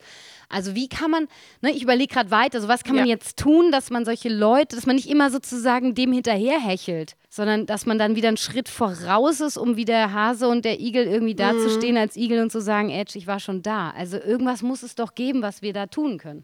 Also 0.52 0.76
wie 0.76 0.90
kann 0.90 1.10
man, 1.10 1.28
ne, 1.62 1.72
ich 1.72 1.82
überlege 1.82 2.14
gerade 2.14 2.30
weiter, 2.30 2.58
also 2.58 2.68
was 2.68 2.84
kann 2.84 2.96
ja. 2.96 3.02
man 3.02 3.10
jetzt 3.10 3.38
tun, 3.38 3.72
dass 3.72 3.90
man 3.90 4.04
solche 4.06 4.30
Leute, 4.30 4.76
dass 4.76 4.86
man 4.86 4.98
nicht 4.98 5.10
immer 5.10 5.32
sozusagen 5.32 5.96
dem 5.96 6.12
hinterherhechelt, 6.12 7.16
sondern 7.30 7.66
dass 7.66 7.86
man 7.86 7.98
dann 7.98 8.16
wieder 8.18 8.28
einen 8.28 8.38
Schritt 8.38 8.68
voraus 8.68 9.31
ist, 9.40 9.58
um 9.58 9.78
wie 9.78 9.86
der 9.86 10.14
Hase 10.14 10.48
und 10.48 10.66
der 10.66 10.80
Igel 10.80 11.06
irgendwie 11.06 11.36
dazustehen 11.36 11.96
mhm. 11.96 12.02
als 12.02 12.18
Igel 12.18 12.42
und 12.42 12.52
zu 12.52 12.60
sagen, 12.60 12.90
Edge, 12.90 13.18
ich 13.18 13.28
war 13.28 13.40
schon 13.40 13.62
da. 13.62 13.92
Also 13.92 14.18
irgendwas 14.18 14.62
muss 14.64 14.84
es 14.84 14.96
doch 14.96 15.16
geben, 15.16 15.42
was 15.42 15.62
wir 15.62 15.74
da 15.74 15.86
tun 15.86 16.18
können. 16.18 16.44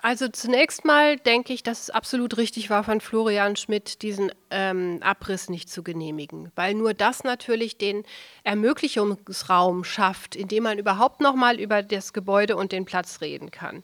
Also 0.00 0.28
zunächst 0.28 0.84
mal 0.84 1.16
denke 1.16 1.52
ich, 1.52 1.64
dass 1.64 1.82
es 1.82 1.90
absolut 1.90 2.36
richtig 2.36 2.70
war 2.70 2.84
von 2.84 3.00
Florian 3.00 3.56
Schmidt, 3.56 4.02
diesen 4.02 4.30
ähm, 4.50 4.98
Abriss 5.02 5.50
nicht 5.50 5.68
zu 5.68 5.82
genehmigen, 5.82 6.52
weil 6.54 6.74
nur 6.74 6.94
das 6.94 7.24
natürlich 7.24 7.78
den 7.78 8.04
Ermöglichungsraum 8.44 9.82
schafft, 9.82 10.36
in 10.36 10.46
dem 10.46 10.62
man 10.62 10.78
überhaupt 10.78 11.20
noch 11.20 11.34
mal 11.34 11.58
über 11.58 11.82
das 11.82 12.12
Gebäude 12.12 12.56
und 12.56 12.70
den 12.70 12.84
Platz 12.84 13.20
reden 13.20 13.50
kann. 13.50 13.82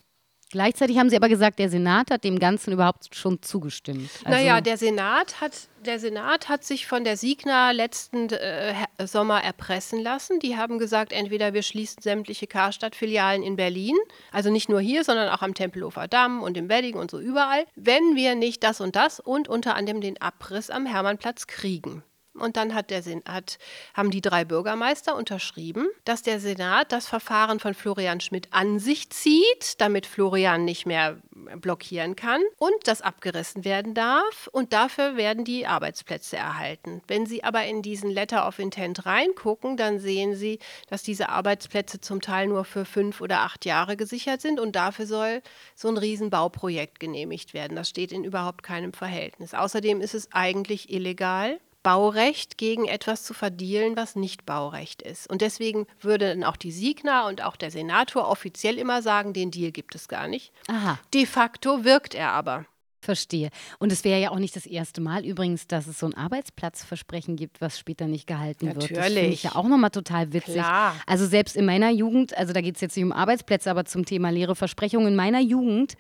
Gleichzeitig 0.55 0.99
haben 0.99 1.11
Sie 1.11 1.17
aber 1.17 1.29
gesagt, 1.29 1.59
der 1.59 1.69
Senat 1.69 2.13
hat 2.13 2.23
dem 2.23 2.39
Ganzen 2.39 2.73
überhaupt 2.73 3.13
schon 3.13 3.43
zugestimmt. 3.43 4.09
Also 4.23 4.39
naja, 4.39 4.61
der 4.61 4.77
Senat, 4.77 5.41
hat, 5.41 5.51
der 5.85 5.99
Senat 5.99 6.49
hat 6.49 6.63
sich 6.63 6.87
von 6.87 7.03
der 7.03 7.17
Signa 7.17 7.73
letzten 7.73 8.31
äh, 8.31 8.73
Sommer 9.05 9.43
erpressen 9.43 10.01
lassen. 10.01 10.39
Die 10.39 10.57
haben 10.57 10.79
gesagt, 10.79 11.13
entweder 11.13 11.55
wir 11.55 11.63
schließen 11.63 12.01
sämtliche 12.01 12.47
Karstadt-Filialen 12.47 13.43
in 13.43 13.57
Berlin, 13.57 13.97
also 14.31 14.49
nicht 14.49 14.69
nur 14.69 14.81
hier, 14.81 15.03
sondern 15.03 15.29
auch 15.29 15.43
am 15.43 15.55
Tempelhofer 15.55 16.07
Damm 16.07 16.41
und 16.41 16.57
im 16.57 16.69
Wedding 16.69 16.95
und 16.95 17.11
so 17.11 17.19
überall, 17.19 17.65
wenn 17.75 18.15
wir 18.15 18.37
nicht 18.37 18.63
das 18.63 18.81
und 18.81 18.95
das 18.95 19.19
und 19.19 19.49
unter 19.49 19.75
anderem 19.75 20.01
den 20.01 20.23
Abriss 20.23 20.71
am 20.71 20.87
Hermannplatz 20.87 21.49
kriegen. 21.49 22.05
Und 22.39 22.57
dann 22.57 22.75
hat 22.75 22.91
der 22.91 23.03
Senat, 23.03 23.59
haben 23.95 24.11
die 24.11 24.21
drei 24.21 24.45
Bürgermeister 24.45 25.15
unterschrieben, 25.17 25.87
dass 26.05 26.23
der 26.23 26.41
Senat 26.41 26.91
das 26.91 27.07
Verfahren 27.07 27.61
von 27.61 27.75
Florian 27.75 28.21
Schmidt 28.21 28.49
an 28.51 28.79
sich 28.79 29.11
zieht, 29.11 29.81
damit 29.81 30.07
Florian 30.07 30.65
nicht 30.65 30.85
mehr 30.85 31.19
blockieren 31.61 32.17
kann 32.17 32.43
und 32.59 32.75
das 32.85 33.03
abgerissen 33.03 33.65
werden 33.65 33.95
darf. 33.95 34.49
Und 34.51 34.73
dafür 34.73 35.17
werden 35.17 35.45
die 35.45 35.67
Arbeitsplätze 35.67 36.37
erhalten. 36.37 37.03
Wenn 37.07 37.27
Sie 37.27 37.45
aber 37.45 37.65
in 37.65 37.83
diesen 37.83 38.11
Letter 38.11 38.49
of 38.49 38.59
Intent 38.59 39.07
reingucken, 39.07 39.77
dann 39.77 40.01
sehen 40.01 40.35
Sie, 40.35 40.59
dass 40.89 41.03
diese 41.03 41.29
Arbeitsplätze 41.29 42.01
zum 42.01 42.21
Teil 42.21 42.49
nur 42.49 42.65
für 42.65 42.85
fünf 42.85 43.21
oder 43.21 43.41
acht 43.41 43.65
Jahre 43.65 43.97
gesichert 43.97 44.41
sind 44.41 44.59
und 44.59 44.75
dafür 44.75 45.07
soll 45.07 45.43
so 45.75 45.89
ein 45.89 45.97
Riesenbauprojekt 45.97 46.99
genehmigt 46.99 47.55
werden. 47.55 47.77
Das 47.77 47.89
steht 47.89 48.13
in 48.13 48.25
überhaupt 48.25 48.63
keinem 48.63 48.93
Verhältnis. 48.93 49.55
Außerdem 49.55 50.01
ist 50.01 50.15
es 50.15 50.33
eigentlich 50.33 50.93
illegal. 50.93 51.61
Baurecht 51.85 52.59
gegen 52.59 52.87
etwas 52.87 53.23
zu 53.23 53.35
verdielen, 53.35 53.95
was 53.95 54.17
nicht 54.17 54.45
Baurecht 54.45 55.03
ist. 55.03 55.31
Und 55.31 55.43
deswegen 55.43 55.87
würden 56.01 56.43
auch 56.43 56.57
die 56.57 56.73
Signa 56.73 57.29
und 57.29 57.45
auch 57.45 57.55
der 57.55 57.71
Senator 57.71 58.29
offiziell 58.29 58.79
immer 58.79 59.03
sagen, 59.03 59.33
den 59.33 59.53
Deal 59.53 59.71
gibt 59.71 59.95
es 59.95 60.09
gar 60.09 60.27
nicht. 60.27 60.53
Aha. 60.67 60.99
De 61.13 61.27
facto 61.27 61.85
wirkt 61.85 62.17
er 62.17 62.33
aber. 62.33 62.65
Verstehe. 63.05 63.51
Und 63.79 63.93
es 63.93 64.03
wäre 64.03 64.19
ja 64.19 64.31
auch 64.31 64.39
nicht 64.39 64.57
das 64.57 64.65
erste 64.65 65.03
Mal 65.03 65.27
übrigens, 65.27 65.67
dass 65.67 65.87
es 65.87 65.99
so 65.99 66.07
ein 66.07 66.15
Arbeitsplatzversprechen 66.15 67.37
gibt, 67.37 67.61
was 67.61 67.79
später 67.79 68.07
nicht 68.07 68.27
gehalten 68.27 68.67
Natürlich. 68.67 68.91
wird. 68.91 68.99
Das 68.99 69.07
finde 69.13 69.27
ich 69.27 69.43
ja 69.43 69.55
auch 69.55 69.69
nochmal 69.69 69.91
total 69.91 70.33
witzig. 70.33 70.55
Klar. 70.55 70.97
Also 71.07 71.27
selbst 71.27 71.55
in 71.55 71.67
meiner 71.67 71.91
Jugend, 71.91 72.37
also 72.37 72.55
da 72.55 72.63
geht 72.63 72.77
es 72.77 72.81
jetzt 72.81 72.97
nicht 72.97 73.05
um 73.05 73.13
Arbeitsplätze, 73.13 73.71
aber 73.71 73.85
zum 73.85 74.07
Thema 74.07 74.31
leere 74.31 74.57
Versprechungen 74.57 75.09
in 75.09 75.17
meiner 75.17 75.41
Jugend 75.41 75.95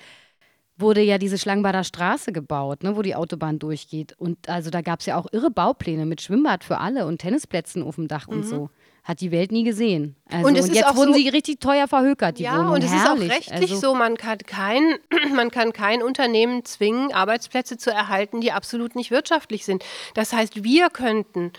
wurde 0.76 1.00
ja 1.02 1.18
diese 1.18 1.38
Schlangenbader 1.38 1.84
Straße 1.84 2.32
gebaut, 2.32 2.82
ne, 2.82 2.96
wo 2.96 3.02
die 3.02 3.14
Autobahn 3.14 3.58
durchgeht. 3.58 4.14
Und 4.18 4.48
also 4.48 4.70
da 4.70 4.80
gab 4.80 5.00
es 5.00 5.06
ja 5.06 5.16
auch 5.16 5.26
irre 5.32 5.50
Baupläne 5.50 6.04
mit 6.06 6.20
Schwimmbad 6.20 6.64
für 6.64 6.78
alle 6.78 7.06
und 7.06 7.18
Tennisplätzen 7.18 7.82
auf 7.82 7.94
dem 7.94 8.08
Dach 8.08 8.26
mhm. 8.26 8.34
und 8.34 8.42
so. 8.44 8.70
hat 9.04 9.20
die 9.20 9.30
Welt 9.30 9.52
nie 9.52 9.64
gesehen. 9.64 10.16
Also, 10.30 10.48
Und 10.48 10.56
es 10.56 10.64
ist 10.66 10.74
jetzt 10.74 10.87
auch 10.87 10.96
wurden 10.96 11.12
so- 11.12 11.18
sie 11.18 11.28
richtig 11.28 11.60
teuer 11.60 11.87
verhökert, 11.87 12.38
die 12.38 12.44
ja, 12.44 12.54
Wohnungen. 12.54 12.76
und 12.76 12.84
es 12.84 12.90
ist 12.90 13.02
auch 13.02 13.10
Herrlich. 13.16 13.30
rechtlich 13.30 13.70
also, 13.72 13.88
so, 13.90 13.94
man 13.94 14.16
kann, 14.16 14.38
kein, 14.38 14.98
man 15.34 15.50
kann 15.50 15.74
kein 15.74 16.02
Unternehmen 16.02 16.64
zwingen, 16.64 17.12
Arbeitsplätze 17.12 17.76
zu 17.76 17.90
erhalten, 17.90 18.40
die 18.40 18.50
absolut 18.50 18.96
nicht 18.96 19.10
wirtschaftlich 19.10 19.66
sind. 19.66 19.84
Das 20.14 20.32
heißt, 20.32 20.64
wir 20.64 20.88
könnten 20.88 21.52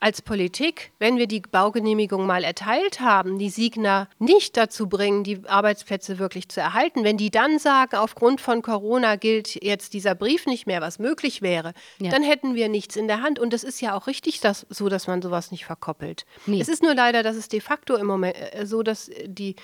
als 0.00 0.22
Politik, 0.22 0.92
wenn 0.98 1.18
wir 1.18 1.26
die 1.26 1.40
Baugenehmigung 1.40 2.26
mal 2.26 2.42
erteilt 2.42 3.00
haben, 3.00 3.38
die 3.38 3.50
Signa 3.50 4.08
nicht 4.18 4.56
dazu 4.56 4.88
bringen, 4.88 5.24
die 5.24 5.42
Arbeitsplätze 5.46 6.18
wirklich 6.18 6.48
zu 6.48 6.60
erhalten. 6.60 7.04
Wenn 7.04 7.18
die 7.18 7.30
dann 7.30 7.58
sagen, 7.58 7.96
aufgrund 7.96 8.40
von 8.40 8.62
Corona 8.62 9.16
gilt 9.16 9.62
jetzt 9.62 9.92
dieser 9.92 10.14
Brief 10.14 10.46
nicht 10.46 10.66
mehr, 10.66 10.80
was 10.80 10.98
möglich 10.98 11.42
wäre, 11.42 11.74
Ja. 11.98 12.10
dann 12.10 12.22
hätten 12.22 12.54
wir 12.54 12.70
nichts 12.70 12.96
in 12.96 13.08
der 13.08 13.20
Hand. 13.20 13.38
Und 13.38 13.52
das 13.52 13.62
ist 13.62 13.80
ja 13.82 13.94
auch 13.94 14.06
richtig 14.06 14.40
dass, 14.40 14.66
so, 14.70 14.88
dass 14.88 15.06
man 15.06 15.20
sowas 15.20 15.50
nicht 15.50 15.66
verkoppelt. 15.66 16.24
Nee. 16.46 16.60
Es 16.60 16.68
ist 16.68 16.82
nur 16.82 16.94
leider, 16.94 17.22
dass 17.22 17.36
es 17.36 17.48
de 17.48 17.60
facto 17.60 17.96
im 17.96 18.06
Moment 18.06 18.36
äh, 18.54 18.64
so, 18.64 18.82
dass 18.82 19.10
die, 19.26 19.54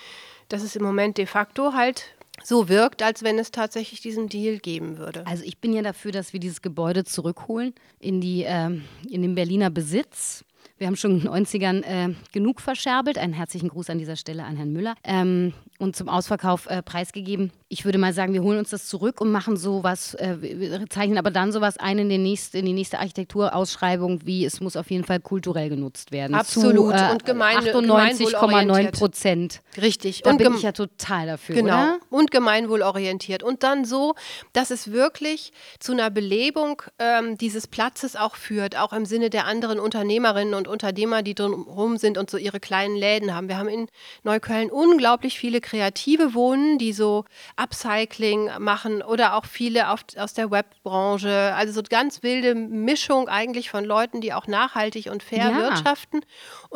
dass 0.49 0.61
es 0.61 0.75
im 0.75 0.83
Moment 0.83 1.17
de 1.17 1.25
facto 1.25 1.73
halt 1.73 2.03
so 2.43 2.69
wirkt, 2.69 3.03
als 3.03 3.23
wenn 3.23 3.39
es 3.39 3.51
tatsächlich 3.51 4.01
diesen 4.01 4.29
Deal 4.29 4.59
geben 4.59 4.97
würde. 4.97 5.25
Also 5.25 5.43
ich 5.43 5.59
bin 5.59 5.73
ja 5.73 5.81
dafür, 5.81 6.11
dass 6.11 6.33
wir 6.33 6.39
dieses 6.39 6.61
Gebäude 6.61 7.03
zurückholen 7.03 7.73
in, 7.99 8.21
die, 8.21 8.43
ähm, 8.43 8.83
in 9.09 9.21
den 9.21 9.35
Berliner 9.35 9.69
Besitz. 9.69 10.43
Wir 10.77 10.87
haben 10.87 10.95
schon 10.95 11.11
in 11.11 11.19
den 11.21 11.29
90ern 11.29 11.83
äh, 11.83 12.13
genug 12.33 12.61
verscherbelt. 12.61 13.17
Einen 13.17 13.33
herzlichen 13.33 13.69
Gruß 13.69 13.89
an 13.89 13.97
dieser 13.97 14.15
Stelle 14.15 14.43
an 14.43 14.57
Herrn 14.57 14.71
Müller. 14.73 14.95
Ähm, 15.03 15.53
und 15.79 15.95
zum 15.95 16.09
Ausverkauf 16.09 16.67
äh, 16.67 16.81
preisgegeben. 16.81 17.51
Ich 17.69 17.85
würde 17.85 17.97
mal 17.99 18.11
sagen, 18.13 18.33
wir 18.33 18.41
holen 18.41 18.57
uns 18.57 18.71
das 18.71 18.87
zurück 18.87 19.21
und 19.21 19.31
machen 19.31 19.57
sowas, 19.57 20.15
äh, 20.15 20.37
wir 20.41 20.85
zeichnen 20.89 21.17
aber 21.19 21.29
dann 21.29 21.51
sowas 21.51 21.77
ein 21.77 21.99
in, 21.99 22.09
den 22.09 22.23
nächst, 22.23 22.55
in 22.55 22.65
die 22.65 22.73
nächste 22.73 22.97
Architekturausschreibung, 22.99 24.25
wie 24.25 24.45
es 24.45 24.59
muss 24.59 24.75
auf 24.75 24.89
jeden 24.89 25.03
Fall 25.03 25.19
kulturell 25.19 25.69
genutzt 25.69 26.11
werden. 26.11 26.33
Absolut. 26.35 26.95
Zu, 26.95 27.03
äh, 27.03 27.11
Und 27.11 27.25
gemeinde- 27.25 27.71
98,9 27.73 28.39
gemeinwohlorientiert. 28.39 28.95
Prozent. 28.95 29.61
Richtig. 29.79 30.21
Da 30.23 30.31
und 30.31 30.37
bin 30.37 30.53
ich 30.55 30.63
ja 30.63 30.71
total 30.71 31.27
dafür, 31.27 31.55
Genau. 31.55 31.73
oder? 31.73 31.97
Und 32.09 32.31
gemeinwohlorientiert. 32.31 33.43
Und 33.43 33.61
dann 33.63 33.85
so, 33.85 34.15
dass 34.53 34.71
es 34.71 34.91
wirklich 34.91 35.51
zu 35.79 35.91
einer 35.91 36.09
Belebung 36.09 36.81
ähm, 36.97 37.37
dieses 37.37 37.67
Platzes 37.67 38.15
auch 38.15 38.35
führt, 38.35 38.77
auch 38.77 38.93
im 38.93 39.05
Sinne 39.05 39.29
der 39.29 39.45
anderen 39.45 39.79
Unternehmerinnen 39.79 40.53
und 40.55 40.66
Unternehmer, 40.69 41.23
die 41.23 41.35
drumherum 41.35 41.97
sind 41.97 42.17
und 42.17 42.29
so 42.29 42.37
ihre 42.37 42.59
kleinen 42.59 42.95
Läden 42.95 43.33
haben. 43.35 43.47
Wir 43.47 43.57
haben 43.57 43.69
in 43.69 43.87
Neukölln 44.23 44.69
unglaublich 44.69 45.37
viele 45.39 45.61
Kreative 45.61 46.33
wohnen, 46.33 46.77
die 46.77 46.93
so 46.93 47.25
Upcycling 47.55 48.49
machen 48.59 49.01
oder 49.01 49.35
auch 49.35 49.45
viele 49.45 49.89
auf, 49.91 50.01
aus 50.17 50.33
der 50.33 50.51
Webbranche. 50.51 51.53
Also 51.55 51.73
so 51.73 51.81
ganz 51.87 52.23
wilde 52.23 52.55
Mischung 52.55 53.27
eigentlich 53.29 53.69
von 53.69 53.85
Leuten, 53.85 54.21
die 54.21 54.33
auch 54.33 54.47
nachhaltig 54.47 55.07
und 55.11 55.23
fair 55.23 55.49
Ja. 55.49 55.57
wirtschaften. 55.57 56.21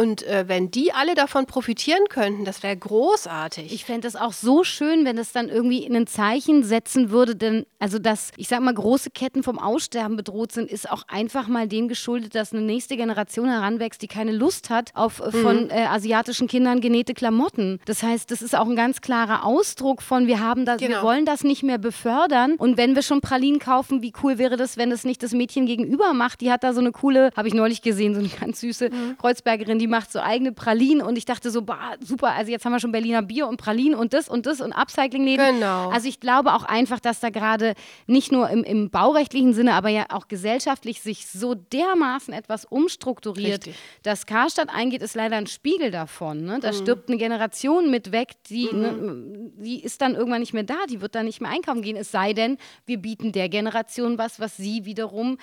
Und 0.01 0.23
äh, 0.23 0.45
wenn 0.47 0.71
die 0.71 0.91
alle 0.93 1.13
davon 1.15 1.45
profitieren 1.45 2.03
könnten, 2.09 2.43
das 2.45 2.63
wäre 2.63 2.75
großartig. 2.75 3.71
Ich 3.73 3.85
fände 3.85 4.07
es 4.07 4.15
auch 4.15 4.33
so 4.33 4.63
schön, 4.63 5.05
wenn 5.05 5.17
es 5.17 5.31
dann 5.31 5.49
irgendwie 5.49 5.85
ein 5.85 6.07
Zeichen 6.07 6.63
setzen 6.63 7.11
würde, 7.11 7.35
denn 7.35 7.65
also 7.79 7.99
dass, 7.99 8.31
ich 8.37 8.47
sag 8.47 8.61
mal, 8.61 8.73
große 8.73 9.09
Ketten 9.11 9.43
vom 9.43 9.59
Aussterben 9.59 10.15
bedroht 10.17 10.51
sind, 10.51 10.69
ist 10.71 10.89
auch 10.89 11.03
einfach 11.07 11.47
mal 11.47 11.67
dem 11.67 11.87
geschuldet, 11.87 12.35
dass 12.35 12.51
eine 12.53 12.61
nächste 12.61 12.95
Generation 12.97 13.49
heranwächst, 13.49 14.01
die 14.01 14.07
keine 14.07 14.31
Lust 14.31 14.69
hat 14.69 14.91
auf 14.95 15.19
äh, 15.19 15.31
von 15.31 15.69
äh, 15.69 15.85
asiatischen 15.89 16.47
Kindern 16.47 16.81
genähte 16.81 17.13
Klamotten. 17.13 17.79
Das 17.85 18.01
heißt, 18.01 18.31
das 18.31 18.41
ist 18.41 18.55
auch 18.55 18.67
ein 18.67 18.75
ganz 18.75 19.01
klarer 19.01 19.45
Ausdruck 19.45 20.01
von, 20.01 20.25
wir 20.27 20.39
haben 20.39 20.65
das, 20.65 20.79
wir 20.79 20.87
Genau. 20.87 21.03
wollen 21.03 21.25
das 21.25 21.43
nicht 21.43 21.63
mehr 21.63 21.77
befördern. 21.77 22.55
Und 22.57 22.77
wenn 22.77 22.95
wir 22.95 23.01
schon 23.03 23.21
Pralinen 23.21 23.59
kaufen, 23.59 24.01
wie 24.01 24.13
cool 24.23 24.37
wäre 24.37 24.57
das, 24.57 24.77
wenn 24.77 24.89
das 24.89 25.03
nicht 25.03 25.21
das 25.23 25.31
Mädchen 25.33 25.65
gegenüber 25.65 26.13
macht? 26.13 26.41
Die 26.41 26.51
hat 26.51 26.63
da 26.63 26.73
so 26.73 26.79
eine 26.79 26.91
coole, 26.91 27.31
habe 27.35 27.47
ich 27.47 27.53
neulich 27.53 27.81
gesehen, 27.81 28.13
so 28.13 28.19
eine 28.19 28.29
ganz 28.29 28.59
süße 28.61 28.89
Mhm. 28.89 29.17
Kreuzbergerin, 29.19 29.77
die 29.79 29.87
macht 29.91 30.11
so 30.11 30.19
eigene 30.19 30.51
Pralinen 30.51 31.05
und 31.05 31.17
ich 31.17 31.25
dachte 31.25 31.51
so, 31.51 31.61
bah, 31.61 31.95
super, 31.99 32.29
also 32.29 32.51
jetzt 32.51 32.65
haben 32.65 32.71
wir 32.71 32.79
schon 32.79 32.91
Berliner 32.91 33.21
Bier 33.21 33.47
und 33.47 33.57
Pralinen 33.57 33.93
und 33.93 34.13
das 34.13 34.27
und 34.27 34.47
das 34.47 34.59
und 34.61 34.73
Upcycling-Läden. 34.73 35.59
Genau. 35.59 35.89
Also 35.89 36.07
ich 36.07 36.19
glaube 36.19 36.53
auch 36.53 36.63
einfach, 36.63 36.99
dass 36.99 37.19
da 37.19 37.29
gerade 37.29 37.75
nicht 38.07 38.31
nur 38.31 38.49
im, 38.49 38.63
im 38.63 38.89
baurechtlichen 38.89 39.53
Sinne, 39.53 39.73
aber 39.73 39.89
ja 39.89 40.05
auch 40.09 40.27
gesellschaftlich 40.27 41.01
sich 41.01 41.27
so 41.27 41.53
dermaßen 41.53 42.33
etwas 42.33 42.65
umstrukturiert. 42.65 43.67
Richtig. 43.67 43.75
Dass 44.01 44.25
Karstadt 44.25 44.69
eingeht, 44.69 45.03
ist 45.03 45.15
leider 45.15 45.35
ein 45.35 45.47
Spiegel 45.47 45.91
davon. 45.91 46.43
Ne? 46.43 46.57
Mhm. 46.57 46.61
Da 46.61 46.73
stirbt 46.73 47.09
eine 47.09 47.17
Generation 47.17 47.91
mit 47.91 48.11
weg, 48.11 48.31
die, 48.49 48.69
ne, 48.73 49.51
die 49.57 49.83
ist 49.83 50.01
dann 50.01 50.15
irgendwann 50.15 50.39
nicht 50.39 50.53
mehr 50.53 50.63
da, 50.63 50.77
die 50.89 51.01
wird 51.01 51.13
dann 51.13 51.25
nicht 51.25 51.41
mehr 51.41 51.51
einkaufen 51.51 51.81
gehen. 51.81 51.97
Es 51.97 52.11
sei 52.11 52.33
denn, 52.33 52.57
wir 52.85 52.97
bieten 52.97 53.33
der 53.33 53.49
Generation 53.49 54.17
was, 54.17 54.39
was 54.39 54.57
sie 54.57 54.85
wiederum 54.85 55.37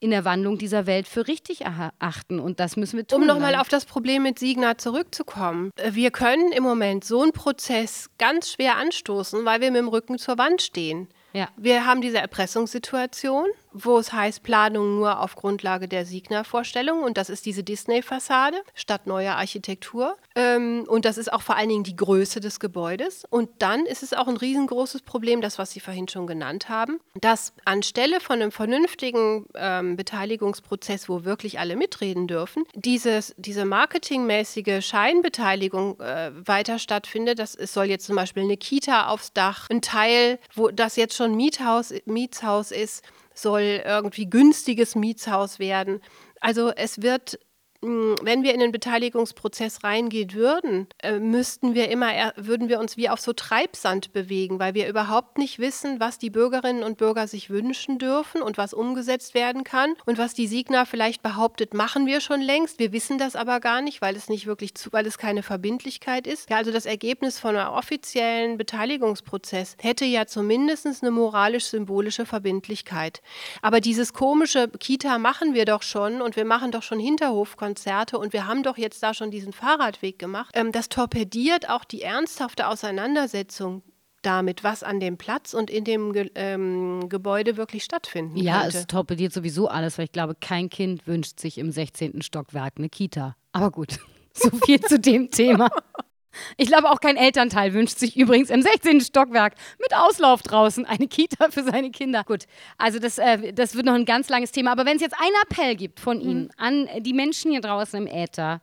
in 0.00 0.10
der 0.10 0.24
Wandlung 0.24 0.58
dieser 0.58 0.86
Welt 0.86 1.08
für 1.08 1.26
richtig 1.26 1.62
erachten. 1.62 2.38
Und 2.38 2.60
das 2.60 2.76
müssen 2.76 2.96
wir 2.96 3.06
tun. 3.06 3.22
Um 3.22 3.26
nochmal 3.26 3.52
dann. 3.52 3.60
auf 3.60 3.68
das 3.68 3.84
Problem 3.84 4.22
mit 4.22 4.38
Signa 4.38 4.78
zurückzukommen. 4.78 5.70
Äh, 5.76 5.94
Wir 5.94 6.10
können 6.10 6.52
im 6.52 6.62
Moment 6.62 7.04
so 7.04 7.22
einen 7.22 7.32
Prozess 7.32 8.08
ganz 8.18 8.52
schwer 8.52 8.76
anstoßen, 8.76 9.44
weil 9.44 9.60
wir 9.60 9.70
mit 9.70 9.80
dem 9.80 9.88
Rücken 9.88 10.18
zur 10.18 10.38
Wand 10.38 10.62
stehen. 10.62 11.08
Ja. 11.32 11.48
Wir 11.56 11.84
haben 11.84 12.00
diese 12.00 12.18
Erpressungssituation, 12.18 13.46
wo 13.84 13.98
es 13.98 14.12
heißt 14.12 14.42
Planung 14.42 14.96
nur 14.96 15.20
auf 15.20 15.36
Grundlage 15.36 15.88
der 15.88 16.04
Signa-Vorstellung 16.04 17.02
und 17.02 17.16
das 17.16 17.30
ist 17.30 17.46
diese 17.46 17.62
Disney-Fassade 17.62 18.58
statt 18.74 19.06
neuer 19.06 19.34
Architektur. 19.34 20.16
Ähm, 20.34 20.84
und 20.88 21.04
das 21.04 21.18
ist 21.18 21.32
auch 21.32 21.42
vor 21.42 21.56
allen 21.56 21.68
Dingen 21.68 21.84
die 21.84 21.96
Größe 21.96 22.40
des 22.40 22.60
Gebäudes. 22.60 23.24
Und 23.28 23.50
dann 23.58 23.86
ist 23.86 24.02
es 24.02 24.12
auch 24.12 24.28
ein 24.28 24.36
riesengroßes 24.36 25.02
Problem, 25.02 25.40
das, 25.40 25.58
was 25.58 25.70
Sie 25.72 25.80
vorhin 25.80 26.08
schon 26.08 26.26
genannt 26.26 26.68
haben, 26.68 27.00
dass 27.20 27.52
anstelle 27.64 28.20
von 28.20 28.40
einem 28.40 28.52
vernünftigen 28.52 29.46
ähm, 29.54 29.96
Beteiligungsprozess, 29.96 31.08
wo 31.08 31.24
wirklich 31.24 31.58
alle 31.58 31.76
mitreden 31.76 32.26
dürfen, 32.26 32.64
dieses, 32.74 33.34
diese 33.36 33.64
marketingmäßige 33.64 34.84
Scheinbeteiligung 34.84 36.00
äh, 36.00 36.30
weiter 36.34 36.78
stattfindet. 36.78 37.38
Das, 37.38 37.54
es 37.54 37.72
soll 37.72 37.86
jetzt 37.86 38.06
zum 38.06 38.16
Beispiel 38.16 38.42
eine 38.42 38.56
Kita 38.56 39.08
aufs 39.08 39.32
Dach, 39.32 39.68
ein 39.70 39.82
Teil, 39.82 40.38
wo 40.54 40.68
das 40.68 40.96
jetzt 40.96 41.16
schon 41.16 41.34
Miethaus, 41.36 41.92
Mietshaus 42.06 42.70
ist, 42.70 43.04
soll 43.38 43.82
irgendwie 43.84 44.28
günstiges 44.28 44.94
Mietshaus 44.94 45.58
werden. 45.58 46.00
Also 46.40 46.70
es 46.74 47.02
wird 47.02 47.38
wenn 47.80 48.42
wir 48.42 48.54
in 48.54 48.60
den 48.60 48.72
Beteiligungsprozess 48.72 49.84
reingehen 49.84 50.34
würden, 50.34 50.88
äh, 51.00 51.20
müssten 51.20 51.76
wir 51.76 51.88
immer, 51.90 52.32
würden 52.34 52.68
wir 52.68 52.80
uns 52.80 52.96
wie 52.96 53.08
auf 53.08 53.20
so 53.20 53.32
Treibsand 53.32 54.12
bewegen, 54.12 54.58
weil 54.58 54.74
wir 54.74 54.88
überhaupt 54.88 55.38
nicht 55.38 55.60
wissen, 55.60 56.00
was 56.00 56.18
die 56.18 56.30
Bürgerinnen 56.30 56.82
und 56.82 56.98
Bürger 56.98 57.28
sich 57.28 57.50
wünschen 57.50 57.98
dürfen 57.98 58.42
und 58.42 58.58
was 58.58 58.74
umgesetzt 58.74 59.34
werden 59.34 59.62
kann. 59.62 59.94
Und 60.06 60.18
was 60.18 60.34
die 60.34 60.48
Signa 60.48 60.86
vielleicht 60.86 61.22
behauptet, 61.22 61.72
machen 61.72 62.06
wir 62.06 62.20
schon 62.20 62.40
längst. 62.40 62.80
Wir 62.80 62.92
wissen 62.92 63.16
das 63.16 63.36
aber 63.36 63.60
gar 63.60 63.80
nicht, 63.80 64.02
weil 64.02 64.16
es 64.16 64.28
nicht 64.28 64.46
wirklich 64.46 64.74
zu, 64.74 64.92
weil 64.92 65.06
es 65.06 65.16
keine 65.16 65.44
Verbindlichkeit 65.44 66.26
ist. 66.26 66.50
Ja, 66.50 66.56
also 66.56 66.72
das 66.72 66.84
Ergebnis 66.84 67.38
von 67.38 67.56
einem 67.56 67.72
offiziellen 67.74 68.58
Beteiligungsprozess 68.58 69.76
hätte 69.80 70.04
ja 70.04 70.26
zumindest 70.26 70.78
eine 71.02 71.10
moralisch-symbolische 71.10 72.26
Verbindlichkeit. 72.26 73.20
Aber 73.62 73.80
dieses 73.80 74.12
komische 74.12 74.68
Kita 74.68 75.18
machen 75.18 75.54
wir 75.54 75.64
doch 75.64 75.82
schon 75.82 76.20
und 76.20 76.34
wir 76.34 76.44
machen 76.44 76.72
doch 76.72 76.82
schon 76.82 76.98
Hinterhofkonzerte 76.98 77.67
und 78.18 78.32
wir 78.32 78.46
haben 78.46 78.62
doch 78.62 78.78
jetzt 78.78 79.02
da 79.02 79.12
schon 79.14 79.30
diesen 79.30 79.52
Fahrradweg 79.52 80.18
gemacht. 80.18 80.54
Ähm, 80.54 80.72
das 80.72 80.88
torpediert 80.88 81.68
auch 81.68 81.84
die 81.84 82.02
ernsthafte 82.02 82.68
Auseinandersetzung 82.68 83.82
damit, 84.22 84.64
was 84.64 84.82
an 84.82 85.00
dem 85.00 85.16
Platz 85.16 85.54
und 85.54 85.70
in 85.70 85.84
dem 85.84 86.12
Ge 86.12 86.30
ähm, 86.34 87.08
Gebäude 87.08 87.56
wirklich 87.56 87.84
stattfinden 87.84 88.36
Ja, 88.36 88.62
könnte. 88.62 88.78
es 88.78 88.86
torpediert 88.86 89.32
sowieso 89.32 89.68
alles, 89.68 89.96
weil 89.98 90.06
ich 90.06 90.12
glaube, 90.12 90.34
kein 90.34 90.68
Kind 90.70 91.06
wünscht 91.06 91.38
sich 91.40 91.58
im 91.58 91.70
16. 91.70 92.22
Stockwerk 92.22 92.74
eine 92.78 92.88
Kita. 92.88 93.36
Aber 93.52 93.70
gut, 93.70 93.98
so 94.32 94.50
viel 94.64 94.80
zu 94.80 94.98
dem 94.98 95.30
Thema. 95.30 95.68
Ich 96.56 96.68
glaube, 96.68 96.90
auch 96.90 97.00
kein 97.00 97.16
Elternteil 97.16 97.72
wünscht 97.74 97.98
sich 97.98 98.16
übrigens 98.16 98.50
im 98.50 98.62
16. 98.62 99.00
Stockwerk 99.00 99.54
mit 99.80 99.94
Auslauf 99.94 100.42
draußen 100.42 100.84
eine 100.84 101.08
Kita 101.08 101.50
für 101.50 101.62
seine 101.64 101.90
Kinder. 101.90 102.22
Gut, 102.24 102.44
also 102.76 102.98
das, 102.98 103.18
äh, 103.18 103.52
das 103.52 103.74
wird 103.74 103.86
noch 103.86 103.94
ein 103.94 104.04
ganz 104.04 104.28
langes 104.28 104.52
Thema. 104.52 104.72
Aber 104.72 104.84
wenn 104.86 104.96
es 104.96 105.02
jetzt 105.02 105.16
einen 105.18 105.34
Appell 105.48 105.74
gibt 105.76 106.00
von 106.00 106.20
Ihnen 106.20 106.50
an 106.56 106.88
die 107.00 107.12
Menschen 107.12 107.50
hier 107.50 107.60
draußen 107.60 107.98
im 108.00 108.06
Äther, 108.06 108.60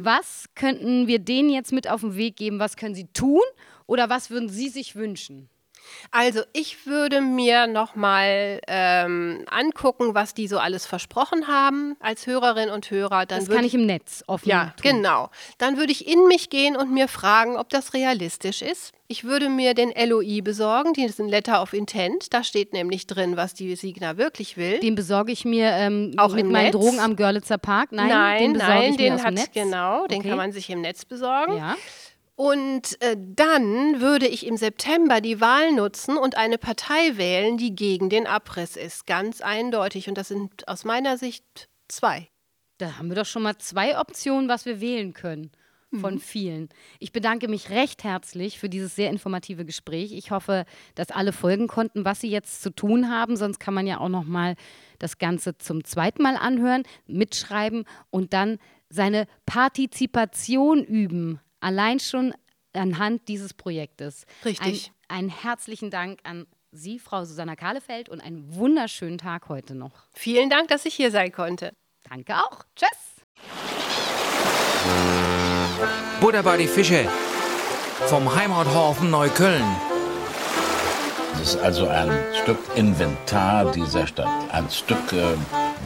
was 0.00 0.46
könnten 0.54 1.06
wir 1.06 1.18
denen 1.18 1.50
jetzt 1.50 1.72
mit 1.72 1.88
auf 1.88 2.00
den 2.00 2.16
Weg 2.16 2.36
geben? 2.36 2.58
Was 2.58 2.76
können 2.76 2.94
sie 2.94 3.06
tun 3.12 3.42
oder 3.86 4.08
was 4.10 4.30
würden 4.30 4.48
Sie 4.48 4.68
sich 4.68 4.96
wünschen? 4.96 5.48
Also 6.10 6.40
ich 6.52 6.86
würde 6.86 7.20
mir 7.20 7.66
nochmal 7.66 8.60
ähm, 8.68 9.44
angucken, 9.50 10.14
was 10.14 10.34
die 10.34 10.46
so 10.48 10.58
alles 10.58 10.86
versprochen 10.86 11.46
haben 11.48 11.96
als 12.00 12.26
Hörerin 12.26 12.70
und 12.70 12.90
Hörer. 12.90 13.26
Dann 13.26 13.40
Das 13.44 13.48
kann 13.54 13.64
ich 13.64 13.74
im 13.74 13.86
Netz 13.86 14.22
offen 14.26 14.48
Ja, 14.48 14.72
tun. 14.80 14.92
genau. 14.96 15.30
Dann 15.58 15.76
würde 15.76 15.92
ich 15.92 16.06
in 16.06 16.26
mich 16.28 16.50
gehen 16.50 16.76
und 16.76 16.92
mir 16.92 17.08
fragen, 17.08 17.56
ob 17.56 17.68
das 17.68 17.94
realistisch 17.94 18.62
ist. 18.62 18.92
Ich 19.06 19.24
würde 19.24 19.50
mir 19.50 19.74
den 19.74 19.92
LOI 19.94 20.40
besorgen, 20.40 20.94
diesen 20.94 21.28
Letter 21.28 21.60
of 21.62 21.74
Intent. 21.74 22.32
Da 22.32 22.42
steht 22.42 22.72
nämlich 22.72 23.06
drin, 23.06 23.36
was 23.36 23.52
die 23.52 23.76
Signa 23.76 24.16
wirklich 24.16 24.56
will. 24.56 24.80
Den 24.80 24.94
besorge 24.94 25.30
ich 25.30 25.44
mir 25.44 25.66
ähm, 25.72 26.14
Auch 26.16 26.32
mit 26.34 26.46
meinen 26.46 26.64
Netz? 26.64 26.72
Drogen 26.72 27.00
am 27.00 27.14
Görlitzer 27.14 27.58
Park. 27.58 27.92
Nein, 27.92 28.08
nein, 28.08 28.38
den 28.42 28.52
besorge 28.54 28.72
nein, 28.74 28.96
den 28.96 29.22
hat 29.22 29.34
Netz. 29.34 29.50
genau, 29.52 30.06
den 30.06 30.20
Okay. 30.20 30.28
kann 30.30 30.38
man 30.38 30.52
sich 30.52 30.70
im 30.70 30.80
Netz 30.80 31.04
besorgen. 31.04 31.56
Ja. 31.58 31.76
Und 32.36 33.00
äh, 33.00 33.16
dann 33.16 34.00
würde 34.00 34.26
ich 34.26 34.46
im 34.46 34.56
September 34.56 35.20
die 35.20 35.40
Wahl 35.40 35.72
nutzen 35.72 36.16
und 36.16 36.36
eine 36.36 36.58
Partei 36.58 37.16
wählen, 37.16 37.56
die 37.56 37.76
gegen 37.76 38.08
den 38.08 38.26
Abriss 38.26 38.76
ist. 38.76 39.06
Ganz 39.06 39.40
eindeutig. 39.40 40.08
Und 40.08 40.18
das 40.18 40.28
sind 40.28 40.66
aus 40.66 40.84
meiner 40.84 41.16
Sicht 41.16 41.68
zwei. 41.86 42.28
Da 42.78 42.98
haben 42.98 43.08
wir 43.08 43.14
doch 43.14 43.26
schon 43.26 43.44
mal 43.44 43.56
zwei 43.58 43.98
Optionen, 43.98 44.48
was 44.48 44.66
wir 44.66 44.80
wählen 44.80 45.12
können 45.12 45.52
von 46.00 46.18
vielen. 46.18 46.68
Ich 46.98 47.12
bedanke 47.12 47.48
mich 47.48 47.70
recht 47.70 48.04
herzlich 48.04 48.58
für 48.58 48.68
dieses 48.68 48.96
sehr 48.96 49.10
informative 49.10 49.64
Gespräch. 49.64 50.12
Ich 50.12 50.30
hoffe, 50.30 50.64
dass 50.94 51.10
alle 51.10 51.32
folgen 51.32 51.68
konnten, 51.68 52.04
was 52.04 52.20
sie 52.20 52.30
jetzt 52.30 52.62
zu 52.62 52.70
tun 52.70 53.10
haben. 53.10 53.36
Sonst 53.36 53.58
kann 53.58 53.74
man 53.74 53.86
ja 53.86 53.98
auch 54.00 54.08
noch 54.08 54.24
mal 54.24 54.56
das 54.98 55.18
Ganze 55.18 55.56
zum 55.58 55.84
zweiten 55.84 56.22
Mal 56.22 56.36
anhören, 56.36 56.84
mitschreiben 57.06 57.84
und 58.10 58.32
dann 58.32 58.58
seine 58.88 59.26
Partizipation 59.46 60.82
üben. 60.84 61.40
Allein 61.64 61.98
schon 61.98 62.34
anhand 62.74 63.26
dieses 63.28 63.54
Projektes. 63.54 64.26
Richtig. 64.44 64.92
Ein, 65.08 65.16
einen 65.16 65.28
herzlichen 65.30 65.90
Dank 65.90 66.20
an 66.22 66.46
Sie, 66.72 66.98
Frau 66.98 67.24
Susanna 67.24 67.56
Kahlefeld, 67.56 68.10
und 68.10 68.20
einen 68.20 68.54
wunderschönen 68.54 69.16
Tag 69.16 69.48
heute 69.48 69.74
noch. 69.74 69.92
Vielen 70.12 70.50
Dank, 70.50 70.68
dass 70.68 70.84
ich 70.84 70.94
hier 70.94 71.10
sein 71.10 71.32
konnte. 71.32 71.72
Danke 72.02 72.34
auch. 72.36 72.66
Tschüss. 72.76 73.24
Buddha 76.20 76.42
bei 76.42 76.58
die 76.58 76.66
Fische. 76.66 77.08
Vom 78.08 78.34
Heimathafen 78.34 79.10
Neukölln. 79.10 79.64
Es 81.40 81.54
ist 81.54 81.62
also 81.62 81.88
ein 81.88 82.12
Stück 82.42 82.58
Inventar 82.74 83.72
dieser 83.72 84.06
Stadt, 84.06 84.52
ein 84.52 84.68
Stück 84.68 85.12
äh, 85.14 85.34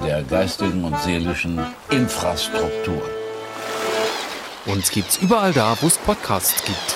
der 0.05 0.25
geistigen 0.25 0.83
und 0.83 0.99
seelischen 0.99 1.65
Infrastruktur. 1.91 3.18
Uns 4.69 4.91
gibt's 4.91 5.17
überall 5.17 5.55
da, 5.55 5.79
wo 5.81 5.87
es 5.87 5.97
Podcasts 5.97 6.63
gibt. 6.63 6.95